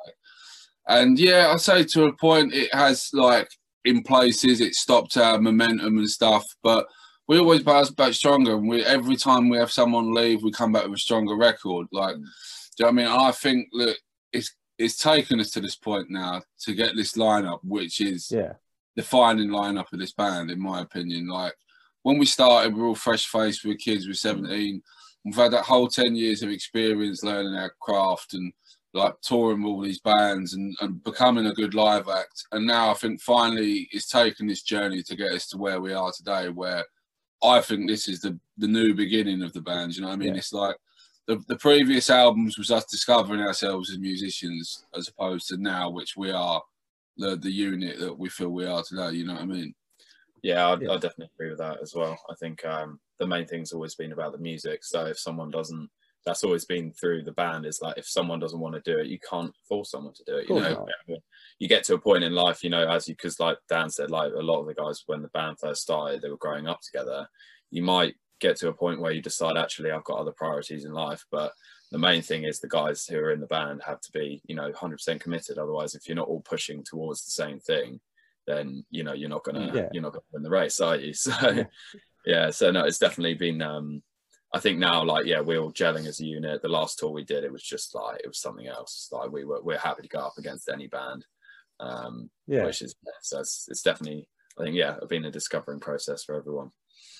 and 0.88 1.18
yeah, 1.18 1.50
I 1.52 1.56
say 1.56 1.84
to 1.84 2.04
a 2.04 2.16
point, 2.16 2.52
it 2.52 2.74
has 2.74 3.10
like 3.12 3.48
in 3.84 4.02
places 4.02 4.60
it 4.60 4.74
stopped 4.74 5.16
our 5.16 5.40
momentum 5.40 5.98
and 5.98 6.10
stuff, 6.10 6.44
but 6.62 6.86
we 7.28 7.38
always 7.38 7.62
bounce 7.62 7.90
back 7.90 8.14
stronger. 8.14 8.54
And 8.54 8.68
we 8.68 8.84
every 8.84 9.16
time 9.16 9.48
we 9.48 9.58
have 9.58 9.70
someone 9.70 10.14
leave, 10.14 10.42
we 10.42 10.50
come 10.50 10.72
back 10.72 10.84
with 10.84 10.94
a 10.94 10.98
stronger 10.98 11.36
record. 11.36 11.86
Like, 11.92 12.16
mm. 12.16 12.22
do 12.22 12.24
you 12.24 12.84
know 12.84 12.86
what 12.86 12.88
I 12.88 12.92
mean? 12.92 13.06
I 13.06 13.30
think 13.32 13.68
that 13.72 13.96
it's 14.32 14.54
it's 14.78 14.96
taken 14.96 15.40
us 15.40 15.50
to 15.52 15.60
this 15.60 15.76
point 15.76 16.10
now 16.10 16.42
to 16.60 16.74
get 16.74 16.96
this 16.96 17.12
lineup, 17.14 17.60
which 17.62 18.00
is 18.00 18.30
yeah 18.30 18.54
defining 18.98 19.48
lineup 19.48 19.92
of 19.92 19.98
this 20.00 20.12
band, 20.12 20.50
in 20.50 20.60
my 20.60 20.80
opinion. 20.80 21.28
Like 21.28 21.54
when 22.08 22.16
we 22.16 22.24
started, 22.24 22.72
we 22.72 22.80
were 22.80 22.88
all 22.88 22.94
fresh 22.94 23.26
faced. 23.26 23.64
We 23.64 23.70
were 23.72 23.76
kids. 23.76 24.06
We 24.06 24.12
were 24.12 24.14
17. 24.14 24.82
We've 25.26 25.34
had 25.34 25.52
that 25.52 25.66
whole 25.66 25.88
10 25.88 26.16
years 26.16 26.42
of 26.42 26.48
experience 26.48 27.22
learning 27.22 27.54
our 27.54 27.70
craft 27.82 28.32
and 28.32 28.50
like 28.94 29.12
touring 29.20 29.62
with 29.62 29.68
all 29.68 29.82
these 29.82 30.00
bands 30.00 30.54
and, 30.54 30.74
and 30.80 31.04
becoming 31.04 31.44
a 31.44 31.52
good 31.52 31.74
live 31.74 32.08
act. 32.08 32.46
And 32.52 32.66
now 32.66 32.90
I 32.90 32.94
think 32.94 33.20
finally 33.20 33.90
it's 33.92 34.08
taken 34.08 34.46
this 34.46 34.62
journey 34.62 35.02
to 35.02 35.16
get 35.16 35.32
us 35.32 35.48
to 35.48 35.58
where 35.58 35.82
we 35.82 35.92
are 35.92 36.10
today, 36.10 36.48
where 36.48 36.82
I 37.42 37.60
think 37.60 37.86
this 37.86 38.08
is 38.08 38.22
the, 38.22 38.40
the 38.56 38.68
new 38.68 38.94
beginning 38.94 39.42
of 39.42 39.52
the 39.52 39.60
band. 39.60 39.94
You 39.94 40.00
know 40.00 40.08
what 40.08 40.14
I 40.14 40.16
mean? 40.16 40.32
Yeah. 40.32 40.38
It's 40.38 40.54
like 40.54 40.76
the, 41.26 41.44
the 41.46 41.58
previous 41.58 42.08
albums 42.08 42.56
was 42.56 42.70
us 42.70 42.86
discovering 42.86 43.42
ourselves 43.42 43.90
as 43.90 43.98
musicians 43.98 44.86
as 44.96 45.08
opposed 45.08 45.48
to 45.48 45.58
now, 45.58 45.90
which 45.90 46.16
we 46.16 46.30
are 46.30 46.62
the, 47.18 47.36
the 47.36 47.52
unit 47.52 47.98
that 48.00 48.18
we 48.18 48.30
feel 48.30 48.48
we 48.48 48.64
are 48.64 48.82
today. 48.82 49.10
You 49.10 49.26
know 49.26 49.34
what 49.34 49.42
I 49.42 49.46
mean? 49.46 49.74
Yeah, 50.42 50.66
I, 50.66 50.78
yeah. 50.80 50.90
I 50.90 50.94
definitely 50.94 51.30
agree 51.34 51.50
with 51.50 51.58
that 51.58 51.78
as 51.82 51.94
well. 51.94 52.18
I 52.30 52.34
think 52.34 52.64
um, 52.64 53.00
the 53.18 53.26
main 53.26 53.46
thing's 53.46 53.72
always 53.72 53.94
been 53.94 54.12
about 54.12 54.32
the 54.32 54.38
music. 54.38 54.84
So 54.84 55.06
if 55.06 55.18
someone 55.18 55.50
doesn't, 55.50 55.88
that's 56.24 56.44
always 56.44 56.64
been 56.64 56.92
through 56.92 57.22
the 57.22 57.32
band. 57.32 57.66
Is 57.66 57.80
like 57.80 57.98
if 57.98 58.08
someone 58.08 58.38
doesn't 58.38 58.60
want 58.60 58.74
to 58.74 58.92
do 58.92 58.98
it, 58.98 59.06
you 59.06 59.18
can't 59.18 59.54
force 59.68 59.90
someone 59.90 60.14
to 60.14 60.24
do 60.24 60.36
it. 60.36 60.48
You 60.48 60.56
know, 60.60 60.86
you 61.58 61.68
get 61.68 61.84
to 61.84 61.94
a 61.94 61.98
point 61.98 62.24
in 62.24 62.34
life, 62.34 62.62
you 62.62 62.70
know, 62.70 62.88
as 62.88 63.08
you 63.08 63.14
because 63.14 63.40
like 63.40 63.58
Dan 63.68 63.90
said, 63.90 64.10
like 64.10 64.32
a 64.32 64.42
lot 64.42 64.60
of 64.60 64.66
the 64.66 64.74
guys 64.74 65.02
when 65.06 65.22
the 65.22 65.28
band 65.28 65.58
first 65.58 65.82
started, 65.82 66.22
they 66.22 66.28
were 66.28 66.36
growing 66.36 66.66
up 66.66 66.80
together. 66.80 67.28
You 67.70 67.82
might 67.82 68.14
get 68.40 68.56
to 68.56 68.68
a 68.68 68.72
point 68.72 69.00
where 69.00 69.12
you 69.12 69.22
decide 69.22 69.56
actually 69.56 69.90
I've 69.90 70.04
got 70.04 70.18
other 70.18 70.34
priorities 70.36 70.84
in 70.84 70.92
life, 70.92 71.24
but 71.30 71.52
the 71.90 71.98
main 71.98 72.22
thing 72.22 72.44
is 72.44 72.60
the 72.60 72.68
guys 72.68 73.06
who 73.06 73.18
are 73.18 73.32
in 73.32 73.40
the 73.40 73.46
band 73.46 73.82
have 73.86 74.00
to 74.00 74.12
be 74.12 74.40
you 74.46 74.54
know 74.54 74.70
100% 74.70 75.20
committed 75.20 75.58
otherwise 75.58 75.94
if 75.94 76.06
you're 76.06 76.16
not 76.16 76.28
all 76.28 76.40
pushing 76.42 76.84
towards 76.84 77.24
the 77.24 77.30
same 77.30 77.58
thing 77.60 78.00
then 78.48 78.84
you 78.90 79.04
know 79.04 79.12
you're 79.12 79.28
not 79.28 79.44
gonna 79.44 79.70
yeah. 79.72 79.88
you're 79.92 80.02
not 80.02 80.12
gonna 80.12 80.24
win 80.32 80.42
the 80.42 80.50
race, 80.50 80.80
are 80.80 80.96
you? 80.96 81.12
So 81.14 81.50
yeah. 81.50 81.64
yeah, 82.26 82.50
so 82.50 82.70
no, 82.70 82.84
it's 82.84 82.98
definitely 82.98 83.34
been. 83.34 83.62
um 83.62 84.02
I 84.54 84.60
think 84.60 84.78
now, 84.78 85.04
like, 85.04 85.26
yeah, 85.26 85.40
we're 85.40 85.58
all 85.60 85.72
gelling 85.72 86.06
as 86.06 86.20
a 86.20 86.24
unit. 86.24 86.62
The 86.62 86.68
last 86.68 86.98
tour 86.98 87.10
we 87.10 87.22
did, 87.22 87.44
it 87.44 87.52
was 87.52 87.62
just 87.62 87.94
like 87.94 88.20
it 88.20 88.26
was 88.26 88.40
something 88.40 88.66
else. 88.66 89.08
Like 89.12 89.30
we 89.30 89.44
were, 89.44 89.62
we're 89.62 89.76
happy 89.76 90.00
to 90.00 90.08
go 90.08 90.20
up 90.20 90.38
against 90.38 90.70
any 90.70 90.86
band. 90.86 91.26
Um, 91.80 92.30
yeah, 92.46 92.64
which 92.64 92.80
is 92.80 92.94
so 93.20 93.40
it's, 93.40 93.66
it's 93.68 93.82
definitely, 93.82 94.26
I 94.58 94.64
think, 94.64 94.74
yeah, 94.74 94.96
been 95.06 95.26
a 95.26 95.30
discovering 95.30 95.80
process 95.80 96.24
for 96.24 96.34
everyone. 96.34 96.70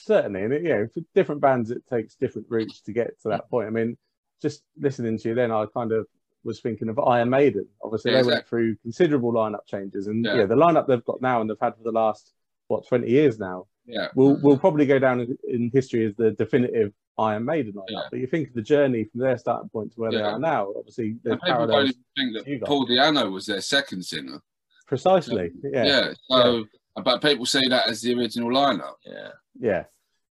Certainly, 0.07 0.43
and 0.43 0.53
it, 0.55 0.63
yeah, 0.65 0.85
for 0.93 1.03
different 1.15 1.43
bands, 1.43 1.71
it 1.71 1.87
takes 1.87 2.15
different 2.15 2.49
routes 2.49 2.81
to 2.83 2.93
get 2.93 3.21
to 3.21 3.29
that 3.29 3.51
point. 3.51 3.67
I 3.67 3.71
mean, 3.71 3.99
just 4.41 4.63
listening 4.79 5.19
to 5.19 5.29
you, 5.29 5.35
then 5.35 5.53
I 5.53 5.67
kind 5.75 5.93
of 5.93 6.07
was 6.45 6.61
thinking 6.61 6.89
of 6.89 6.99
Iron 6.99 7.31
Maiden. 7.31 7.67
Obviously, 7.83 8.13
yeah, 8.13 8.17
they 8.17 8.21
exactly. 8.21 8.35
went 8.35 8.49
through 8.49 8.77
considerable 8.77 9.33
lineup 9.33 9.67
changes, 9.67 10.07
and 10.07 10.25
yeah. 10.25 10.37
yeah. 10.37 10.47
the 10.47 10.55
lineup 10.55 10.87
they've 10.87 11.05
got 11.05 11.21
now 11.21 11.41
and 11.41 11.49
they've 11.51 11.57
had 11.61 11.77
for 11.77 11.83
the 11.83 11.93
last 11.93 12.33
what 12.69 12.87
twenty 12.87 13.11
years 13.11 13.39
now. 13.39 13.67
Yeah, 13.87 14.09
will 14.15 14.37
mm. 14.37 14.43
will 14.43 14.59
probably 14.59 14.87
go 14.87 14.99
down 14.99 15.27
in 15.49 15.71
history 15.73 16.07
as 16.07 16.15
the 16.17 16.33
definitive 16.33 16.93
Iron 17.19 17.45
Maiden 17.45 17.73
lineup. 17.73 17.85
Yeah. 17.89 18.03
But 18.11 18.21
you 18.21 18.27
think 18.27 18.49
of 18.49 18.55
the 18.55 18.63
journey 18.63 19.05
from 19.05 19.21
their 19.21 19.39
starting 19.39 19.69
point 19.71 19.93
to 19.93 20.01
where 20.01 20.11
they 20.11 20.21
are 20.21 20.39
now. 20.39 20.73
Obviously, 20.77 21.17
there's 21.23 21.41
people 21.45 21.67
don't 21.67 21.89
even 21.89 22.05
think 22.17 22.61
that 22.61 22.67
Paul 22.67 22.87
Di'Anno 22.87 23.33
was 23.33 23.47
their 23.47 23.61
second 23.61 24.05
singer. 24.05 24.41
Precisely. 24.87 25.51
Yeah. 25.63 25.85
Yeah. 25.85 26.13
So, 26.31 26.65
but 27.03 27.21
people 27.21 27.45
see 27.45 27.67
that 27.69 27.89
as 27.89 28.01
the 28.01 28.15
original 28.15 28.51
lineup. 28.51 28.95
Yeah. 29.05 29.29
Yeah. 29.59 29.85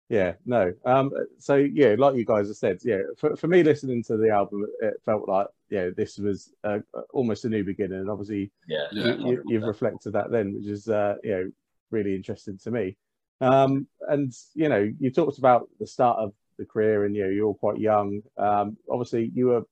Yeah, 0.09 0.35
no. 0.45 0.73
Um, 0.85 1.11
so 1.39 1.57
yeah, 1.57 1.97
like 1.99 2.15
you 2.15 2.25
guys 2.25 2.47
have 2.47 2.57
said, 2.57 2.79
yeah, 2.85 2.99
for, 3.19 3.35
for 3.37 3.49
me 3.49 3.65
listening 3.65 4.05
to 4.05 4.17
the 4.17 4.31
album, 4.31 4.65
it 4.81 4.95
felt 5.05 5.29
like 5.29 5.49
yeah, 5.69 5.91
this 5.97 6.19
was 6.19 6.53
uh, 6.63 6.79
almost 7.13 7.45
a 7.45 7.49
new 7.49 7.65
beginning, 7.65 7.99
and 7.99 8.11
obviously, 8.11 8.53
yeah, 8.69 8.87
you, 8.93 9.43
you, 9.47 9.59
have 9.59 9.67
reflected 9.67 10.13
that 10.13 10.31
then, 10.31 10.55
which 10.55 10.67
is 10.67 10.89
uh, 10.89 11.17
you 11.25 11.31
know 11.31 11.51
really 11.91 12.15
interesting 12.15 12.59
to 12.59 12.71
me. 12.71 12.97
Um, 13.41 13.89
and 14.09 14.33
you 14.55 14.69
know, 14.69 14.91
you 15.01 15.11
talked 15.11 15.39
about 15.39 15.69
the 15.81 15.87
start 15.87 16.19
of 16.19 16.33
the 16.57 16.67
career, 16.67 17.05
and 17.05 17.15
you 17.15 17.25
know, 17.25 17.31
you're 17.31 17.47
all 17.47 17.55
quite 17.55 17.79
young. 17.79 18.23
Um, 18.39 18.77
obviously, 18.89 19.33
you 19.35 19.47
were 19.47 19.63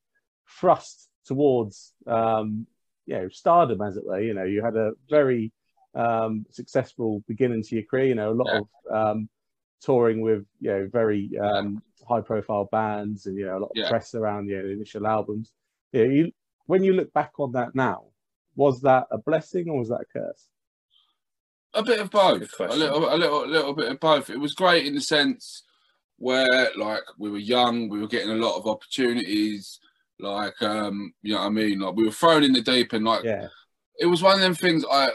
thrust 0.48 1.08
towards 1.26 1.92
um, 2.08 2.66
you 3.06 3.14
know 3.14 3.28
stardom, 3.28 3.82
as 3.82 3.96
it 3.96 4.04
were. 4.04 4.20
You 4.20 4.34
know, 4.34 4.44
you 4.44 4.64
had 4.64 4.76
a 4.76 4.92
very 5.08 5.52
um, 5.94 6.44
successful 6.50 7.22
beginning 7.28 7.62
to 7.62 7.76
your 7.76 7.84
career. 7.84 8.06
You 8.06 8.14
know, 8.16 8.32
a 8.32 8.34
lot 8.34 8.48
yeah. 8.52 8.60
of 8.90 9.16
um, 9.16 9.28
touring 9.84 10.20
with 10.20 10.44
you 10.60 10.70
know 10.70 10.88
very 10.90 11.30
um, 11.38 11.82
high 12.08 12.20
profile 12.20 12.68
bands, 12.70 13.26
and 13.26 13.36
you 13.36 13.46
know 13.46 13.58
a 13.58 13.60
lot 13.60 13.70
of 13.70 13.76
yeah. 13.76 13.88
press 13.88 14.14
around 14.14 14.48
you 14.48 14.56
know, 14.56 14.62
the 14.62 14.72
initial 14.72 15.06
albums. 15.06 15.52
Yeah, 15.92 16.04
you 16.04 16.32
when 16.66 16.82
you 16.82 16.94
look 16.94 17.12
back 17.12 17.32
on 17.38 17.52
that 17.52 17.74
now, 17.74 18.04
was 18.56 18.80
that 18.82 19.06
a 19.10 19.18
blessing 19.18 19.68
or 19.68 19.78
was 19.78 19.88
that 19.88 20.00
a 20.00 20.18
curse? 20.18 20.48
A 21.74 21.82
bit 21.82 22.00
of 22.00 22.10
both. 22.10 22.52
A 22.60 22.74
little, 22.74 23.12
a 23.12 23.16
little, 23.16 23.44
a 23.44 23.46
little 23.46 23.74
bit 23.74 23.90
of 23.90 23.98
both. 23.98 24.30
It 24.30 24.38
was 24.38 24.54
great 24.54 24.86
in 24.86 24.94
the 24.94 25.00
sense 25.00 25.64
where, 26.18 26.70
like, 26.76 27.02
we 27.18 27.30
were 27.30 27.38
young, 27.38 27.88
we 27.88 28.00
were 28.00 28.06
getting 28.06 28.30
a 28.30 28.36
lot 28.36 28.56
of 28.56 28.68
opportunities. 28.68 29.80
Like, 30.20 30.62
um, 30.62 31.12
you 31.22 31.34
know 31.34 31.40
what 31.40 31.46
I 31.46 31.50
mean? 31.50 31.80
Like, 31.80 31.96
we 31.96 32.04
were 32.04 32.12
thrown 32.12 32.44
in 32.44 32.52
the 32.52 32.62
deep 32.62 32.94
end. 32.94 33.04
Like, 33.04 33.24
yeah. 33.24 33.48
it 33.98 34.06
was 34.06 34.22
one 34.22 34.36
of 34.36 34.40
them 34.40 34.54
things. 34.54 34.84
I 34.90 35.10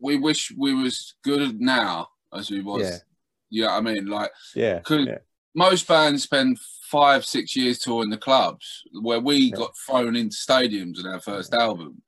we 0.00 0.16
wish 0.16 0.52
we 0.56 0.74
was 0.74 1.14
good 1.22 1.60
now 1.60 2.08
as 2.32 2.50
we 2.50 2.60
was. 2.60 2.82
Yeah. 2.82 2.98
You 3.54 3.62
know 3.62 3.68
what 3.68 3.76
I 3.76 3.80
mean? 3.80 4.06
Like, 4.06 4.30
yeah. 4.54 4.78
Because 4.78 5.06
yeah. 5.06 5.18
most 5.54 5.86
bands 5.86 6.24
spend 6.24 6.58
five, 6.90 7.24
six 7.24 7.54
years 7.56 7.78
touring 7.78 8.10
the 8.10 8.16
clubs, 8.18 8.82
where 9.00 9.20
we 9.20 9.36
yeah. 9.36 9.56
got 9.56 9.76
thrown 9.86 10.16
into 10.16 10.36
stadiums 10.36 11.00
in 11.00 11.06
our 11.06 11.20
first 11.20 11.54
album. 11.54 12.02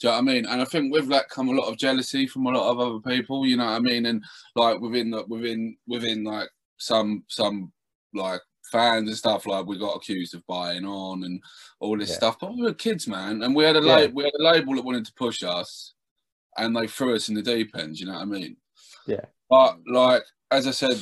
Do 0.00 0.06
you 0.06 0.10
know 0.10 0.16
what 0.16 0.18
I 0.18 0.22
mean? 0.22 0.46
And 0.46 0.60
I 0.60 0.64
think 0.64 0.92
with 0.92 1.08
that 1.08 1.28
come 1.28 1.48
a 1.48 1.52
lot 1.52 1.68
of 1.68 1.76
jealousy 1.76 2.26
from 2.26 2.46
a 2.46 2.50
lot 2.50 2.70
of 2.70 2.80
other 2.80 3.00
people. 3.00 3.46
You 3.46 3.56
know 3.56 3.66
what 3.66 3.76
I 3.76 3.78
mean? 3.80 4.06
And 4.06 4.24
like 4.56 4.80
within 4.80 5.10
the 5.10 5.24
within 5.28 5.76
within 5.86 6.24
like 6.24 6.48
some 6.78 7.24
some 7.28 7.72
like 8.14 8.40
fans 8.72 9.08
and 9.08 9.16
stuff 9.16 9.46
like 9.46 9.66
we 9.66 9.78
got 9.78 9.96
accused 9.96 10.34
of 10.34 10.46
buying 10.46 10.84
on 10.84 11.24
and 11.24 11.42
all 11.80 11.98
this 11.98 12.10
yeah. 12.10 12.16
stuff. 12.16 12.38
But 12.40 12.54
we 12.54 12.62
were 12.62 12.74
kids, 12.74 13.06
man, 13.06 13.42
and 13.42 13.54
we 13.54 13.64
had 13.64 13.76
a 13.76 13.82
yeah. 13.82 14.06
we 14.06 14.24
had 14.24 14.32
a 14.38 14.42
label 14.42 14.74
that 14.74 14.84
wanted 14.84 15.04
to 15.06 15.14
push 15.14 15.42
us, 15.42 15.94
and 16.56 16.74
they 16.74 16.86
threw 16.86 17.14
us 17.14 17.28
in 17.28 17.34
the 17.34 17.42
deep 17.42 17.76
end. 17.76 17.98
You 17.98 18.06
know 18.06 18.14
what 18.14 18.22
I 18.22 18.26
mean? 18.26 18.56
Yeah. 19.06 19.24
But 19.48 19.78
like 19.86 20.22
as 20.50 20.66
I 20.66 20.72
said, 20.72 21.00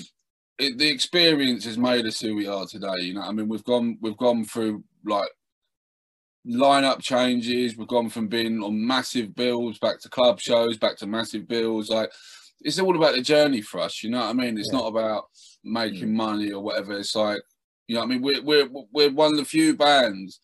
it, 0.59 0.78
the 0.78 0.88
experience 0.88 1.64
has 1.64 1.78
made 1.78 2.05
us 2.07 2.21
who 2.21 2.35
we 2.35 2.47
are 2.47 2.67
today. 2.67 2.97
You 3.00 3.14
know, 3.14 3.23
I 3.23 3.33
mean, 3.33 3.49
we've 3.49 3.64
gone 3.64 3.99
we've 4.00 4.17
gone 4.17 4.45
through 4.45 4.85
like 5.05 5.28
lineup 6.47 7.00
changes. 7.00 7.76
We've 7.76 7.88
gone 7.88 8.09
from 8.09 8.28
being 8.28 8.62
on 8.62 8.87
massive 8.87 9.35
bills 9.35 9.78
back 9.78 10.00
to 10.00 10.09
club 10.09 10.40
shows, 10.40 10.76
back 10.76 10.97
to 10.99 11.07
massive 11.07 11.47
bills. 11.47 11.90
Like 11.90 12.11
it's 12.61 12.78
all 12.78 12.97
about 12.97 13.14
the 13.14 13.23
journey 13.23 13.62
for 13.62 13.81
us. 13.81 14.02
You 14.02 14.11
know 14.11 14.21
what 14.21 14.31
I 14.31 14.33
mean? 14.33 14.59
It's 14.59 14.73
yeah. 14.73 14.78
not 14.78 14.88
about 14.88 15.25
making 15.64 16.09
mm. 16.09 16.14
money 16.14 16.52
or 16.52 16.62
whatever. 16.62 16.99
It's 16.99 17.14
like 17.14 17.40
you 17.87 17.95
know, 17.95 18.00
what 18.02 18.07
I 18.07 18.09
mean, 18.11 18.23
we're 18.23 18.43
we're 18.43 18.69
we're 18.93 19.12
one 19.12 19.33
of 19.33 19.38
the 19.38 19.45
few 19.45 19.76
bands 19.76 20.40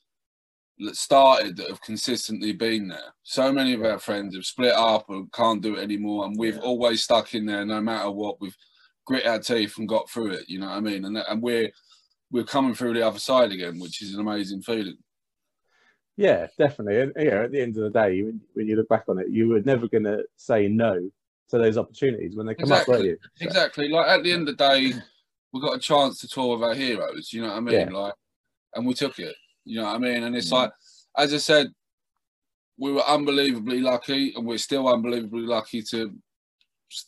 that 0.79 0.97
started 0.97 1.57
that 1.57 1.69
have 1.69 1.81
consistently 1.83 2.53
been 2.53 2.89
there. 2.89 3.15
So 3.23 3.53
many 3.53 3.75
of 3.75 3.85
our 3.85 3.99
friends 3.99 4.35
have 4.35 4.45
split 4.45 4.75
up 4.75 5.09
and 5.09 5.31
can't 5.33 5.63
do 5.63 5.77
it 5.77 5.83
anymore, 5.83 6.25
and 6.25 6.39
we've 6.39 6.57
yeah. 6.57 6.63
always 6.63 7.03
stuck 7.03 7.35
in 7.35 7.47
there 7.47 7.65
no 7.65 7.81
matter 7.81 8.11
what. 8.11 8.41
We've 8.41 8.57
grit 9.05 9.27
our 9.27 9.39
teeth 9.39 9.79
and 9.79 9.89
got 9.89 10.09
through 10.09 10.33
it. 10.33 10.49
You 10.49 10.61
know 10.61 10.69
what 10.69 10.77
I 10.77 10.81
mean? 10.81 11.05
And 11.05 11.17
and 11.17 11.43
we're 11.43 11.71
we're 12.31 12.45
coming 12.45 12.75
through 12.75 12.95
the 12.95 13.07
other 13.07 13.19
side 13.19 13.53
again, 13.53 13.79
which 13.79 14.03
is 14.03 14.15
an 14.15 14.21
amazing 14.21 14.63
feeling. 14.63 14.99
Yeah, 16.17 16.47
definitely. 16.59 17.01
And 17.01 17.13
you 17.17 17.31
know, 17.31 17.45
at 17.45 17.53
the 17.53 17.61
end 17.61 17.77
of 17.77 17.85
the 17.85 17.91
day, 17.91 18.23
when, 18.23 18.41
when 18.55 18.69
you 18.69 18.77
look 18.77 18.89
back 18.89 19.05
on 19.09 19.19
it, 19.19 19.29
you 19.29 19.49
were 19.49 19.61
never 19.61 19.89
going 19.89 20.05
to 20.05 20.25
say 20.37 20.69
no 20.69 21.11
to 21.51 21.59
those 21.59 21.77
opportunities 21.77 22.37
when 22.37 22.47
they 22.47 22.55
come 22.55 22.65
exactly. 22.65 22.95
up, 22.95 23.01
were 23.01 23.07
you? 23.07 23.19
So. 23.37 23.47
Exactly. 23.47 23.89
Like 23.89 24.09
at 24.09 24.23
the 24.23 24.33
end 24.33 24.49
of 24.49 24.57
the 24.57 24.69
day, 24.69 24.93
we 25.53 25.61
got 25.61 25.77
a 25.77 25.81
chance 25.81 26.21
to 26.21 26.29
tour 26.29 26.57
with 26.57 26.69
our 26.69 26.75
heroes. 26.75 27.33
You 27.33 27.43
know 27.43 27.49
what 27.49 27.57
I 27.57 27.61
mean? 27.61 27.75
Yeah. 27.75 27.91
Like, 27.91 28.15
and 28.75 28.87
we 28.87 28.95
took 28.95 29.19
it. 29.19 29.35
You 29.65 29.81
know 29.81 29.85
what 29.85 29.97
I 29.97 29.99
mean? 29.99 30.23
And 30.23 30.37
it's 30.37 30.51
mm. 30.51 30.53
like, 30.53 30.73
as 31.17 31.33
I 31.33 31.39
said, 31.39 31.69
we 32.77 32.93
were 32.93 33.07
unbelievably 33.07 33.81
lucky, 33.81 34.35
and 34.35 34.45
we're 34.45 34.59
still 34.59 34.89
unbelievably 34.89 35.43
lucky 35.43 35.83
to 35.83 36.13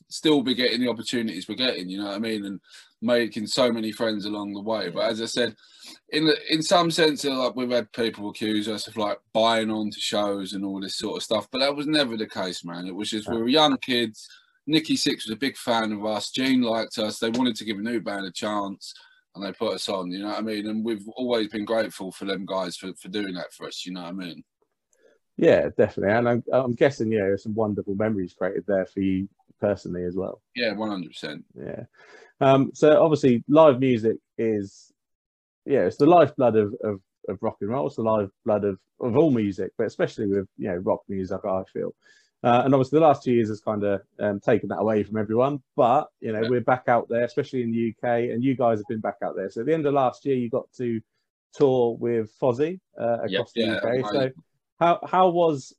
still 0.09 0.43
be 0.43 0.55
getting 0.55 0.81
the 0.81 0.89
opportunities 0.89 1.49
we're 1.49 1.55
getting. 1.55 1.89
You 1.89 1.99
know 1.99 2.07
what 2.07 2.15
I 2.15 2.19
mean? 2.19 2.45
And 2.45 2.61
making 3.03 3.47
so 3.47 3.71
many 3.71 3.93
friends 3.93 4.25
along 4.25 4.55
the 4.55 4.61
way. 4.61 4.91
But 4.91 5.11
as 5.11 5.23
I 5.23 5.27
said, 5.27 5.55
in 6.11 6.31
in 6.51 6.63
some 6.63 6.91
sense, 6.91 7.25
uh, 7.25 7.37
like 7.37 7.57
we've 7.57 7.71
had 7.71 7.93
people 7.93 8.31
accuse 8.31 8.69
us 8.69 8.87
of 8.87 8.97
like 8.97 9.19
buying 9.33 9.71
onto 9.71 10.01
shows 10.01 10.53
and 10.53 10.65
all 10.65 10.81
this 10.81 10.97
sort 10.97 11.17
of 11.17 11.23
stuff, 11.23 11.49
but 11.51 11.59
that 11.61 11.75
was 11.75 11.87
never 11.87 12.17
the 12.17 12.27
case, 12.27 12.65
man. 12.65 12.87
It 12.87 12.95
was 12.95 13.11
just 13.11 13.29
we 13.29 13.37
were 13.37 13.49
young 13.49 13.77
kids. 13.79 14.29
Nikki 14.67 14.97
Sixx 14.97 15.27
was 15.27 15.31
a 15.31 15.37
big 15.37 15.57
fan 15.57 15.93
of 15.93 16.05
us. 16.05 16.31
Gene 16.31 16.63
liked 16.63 16.99
us. 16.99 17.19
They 17.19 17.31
wanted 17.31 17.55
to 17.57 17.65
give 17.65 17.79
a 17.79 17.83
new 17.83 18.01
band 18.01 18.27
a 18.27 18.33
chance, 18.33 18.93
and 19.35 19.45
they 19.45 19.53
put 19.53 19.75
us 19.75 19.89
on. 19.89 20.11
You 20.11 20.21
know 20.21 20.29
what 20.29 20.39
I 20.39 20.43
mean? 20.43 20.67
And 20.67 20.85
we've 20.85 21.07
always 21.11 21.49
been 21.49 21.65
grateful 21.65 22.11
for 22.11 22.25
them 22.25 22.45
guys 22.45 22.77
for, 22.77 22.93
for 22.95 23.09
doing 23.09 23.35
that 23.35 23.53
for 23.53 23.69
us. 23.69 23.87
You 23.87 23.93
know 23.93 24.03
what 24.03 24.09
I 24.09 24.13
mean? 24.13 24.43
Yeah, 25.37 25.69
definitely. 25.77 26.15
And 26.15 26.29
I'm, 26.29 26.45
I'm 26.53 26.73
guessing, 26.73 27.13
yeah, 27.13 27.21
there's 27.21 27.43
some 27.43 27.55
wonderful 27.55 27.95
memories 27.95 28.35
created 28.37 28.65
there 28.67 28.87
for 28.87 29.01
you 29.01 29.29
personally 29.61 30.05
as 30.05 30.17
well. 30.17 30.41
Yeah, 30.55 30.75
100%. 30.75 31.43
Yeah. 31.55 31.85
Um, 32.41 32.71
so 32.75 33.03
obviously, 33.03 33.45
live 33.49 33.81
music 33.81 34.17
is, 34.39 34.93
yeah, 35.65 35.81
it's 35.81 35.97
the 35.97 36.07
lifeblood 36.07 36.57
of, 36.57 36.75
of, 36.83 37.01
of 37.29 37.39
rock 37.43 37.57
and 37.61 37.71
roll. 37.71 37.87
It's 37.87 37.97
the 37.97 38.03
lifeblood 38.03 38.65
of, 38.65 38.79
of 39.01 39.17
all 39.17 39.31
music, 39.31 39.73
but 39.77 39.87
especially 39.87 40.27
with 40.27 40.47
you 40.57 40.69
know 40.69 40.77
rock 40.77 41.01
music. 41.09 41.41
I 41.45 41.63
feel, 41.73 41.95
uh, 42.45 42.63
and 42.65 42.75
obviously 42.75 42.99
the 42.99 43.07
last 43.07 43.23
two 43.23 43.33
years 43.33 43.49
has 43.49 43.61
kind 43.61 43.83
of 43.85 44.03
um, 44.21 44.41
taken 44.41 44.69
that 44.69 44.79
away 44.79 45.03
from 45.03 45.17
everyone. 45.17 45.63
But 45.77 46.09
you 46.21 46.33
know 46.33 46.43
yeah. 46.43 46.49
we're 46.49 46.61
back 46.61 46.85
out 46.89 47.09
there, 47.09 47.25
especially 47.25 47.63
in 47.63 47.73
the 47.73 47.91
UK, 47.91 48.31
and 48.31 48.45
you 48.45 48.55
guys 48.55 48.79
have 48.79 48.87
been 48.89 49.01
back 49.01 49.17
out 49.23 49.37
there. 49.37 49.51
So 49.51 49.61
at 49.61 49.67
the 49.67 49.75
end 49.75 49.87
of 49.87 49.95
last 49.95 50.25
year, 50.25 50.37
you 50.37 50.51
got 50.51 50.71
to 50.79 51.01
tour 51.55 51.97
with 51.99 52.31
Fozzy 52.39 52.81
uh, 53.01 53.19
across 53.25 53.53
the 53.53 53.63
yeah, 53.63 53.75
UK. 53.77 54.13
So 54.13 54.31
how 54.79 55.01
how 55.07 55.29
was 55.31 55.75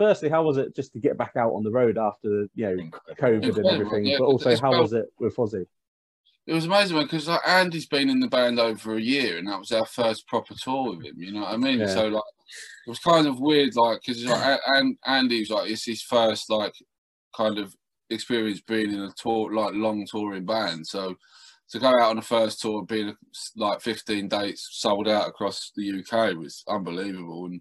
firstly, 0.00 0.30
how 0.30 0.42
was 0.42 0.56
it 0.56 0.74
just 0.74 0.94
to 0.94 0.98
get 0.98 1.18
back 1.18 1.32
out 1.36 1.52
on 1.52 1.62
the 1.62 1.70
road 1.70 1.98
after 1.98 2.48
you 2.54 2.64
know 2.64 2.90
COVID 3.20 3.44
Incredible, 3.44 3.68
and 3.68 3.82
everything? 3.82 4.06
Yeah, 4.06 4.16
but 4.18 4.24
also, 4.24 4.56
how 4.56 4.80
was 4.80 4.94
it 4.94 5.12
with 5.18 5.36
Fozzy? 5.36 5.66
It 6.46 6.54
was 6.54 6.64
amazing 6.64 6.98
because 7.02 7.28
like 7.28 7.46
Andy's 7.46 7.86
been 7.86 8.08
in 8.08 8.18
the 8.18 8.28
band 8.28 8.58
over 8.58 8.96
a 8.96 9.00
year, 9.00 9.36
and 9.36 9.46
that 9.46 9.58
was 9.58 9.72
our 9.72 9.84
first 9.84 10.26
proper 10.26 10.54
tour 10.54 10.96
with 10.96 11.04
him. 11.04 11.16
You 11.18 11.32
know 11.32 11.42
what 11.42 11.52
I 11.52 11.58
mean? 11.58 11.80
Yeah. 11.80 11.86
So 11.88 12.08
like, 12.08 12.22
it 12.86 12.90
was 12.90 12.98
kind 12.98 13.26
of 13.26 13.40
weird, 13.40 13.76
like 13.76 14.00
because 14.04 14.24
like 14.24 14.60
and 14.68 14.96
Andy's 15.06 15.50
like 15.50 15.70
it's 15.70 15.84
his 15.84 16.02
first 16.02 16.48
like 16.48 16.72
kind 17.36 17.58
of 17.58 17.74
experience 18.08 18.62
being 18.62 18.92
in 18.92 19.00
a 19.00 19.12
tour 19.16 19.52
like 19.54 19.74
long 19.74 20.06
touring 20.10 20.46
band. 20.46 20.86
So 20.86 21.14
to 21.72 21.78
go 21.78 21.88
out 21.88 22.10
on 22.10 22.16
the 22.16 22.22
first 22.22 22.62
tour, 22.62 22.84
being 22.84 23.14
like 23.54 23.82
15 23.82 24.28
dates 24.28 24.66
sold 24.72 25.08
out 25.08 25.28
across 25.28 25.70
the 25.76 26.00
UK 26.00 26.34
was 26.36 26.64
unbelievable 26.66 27.44
and 27.44 27.60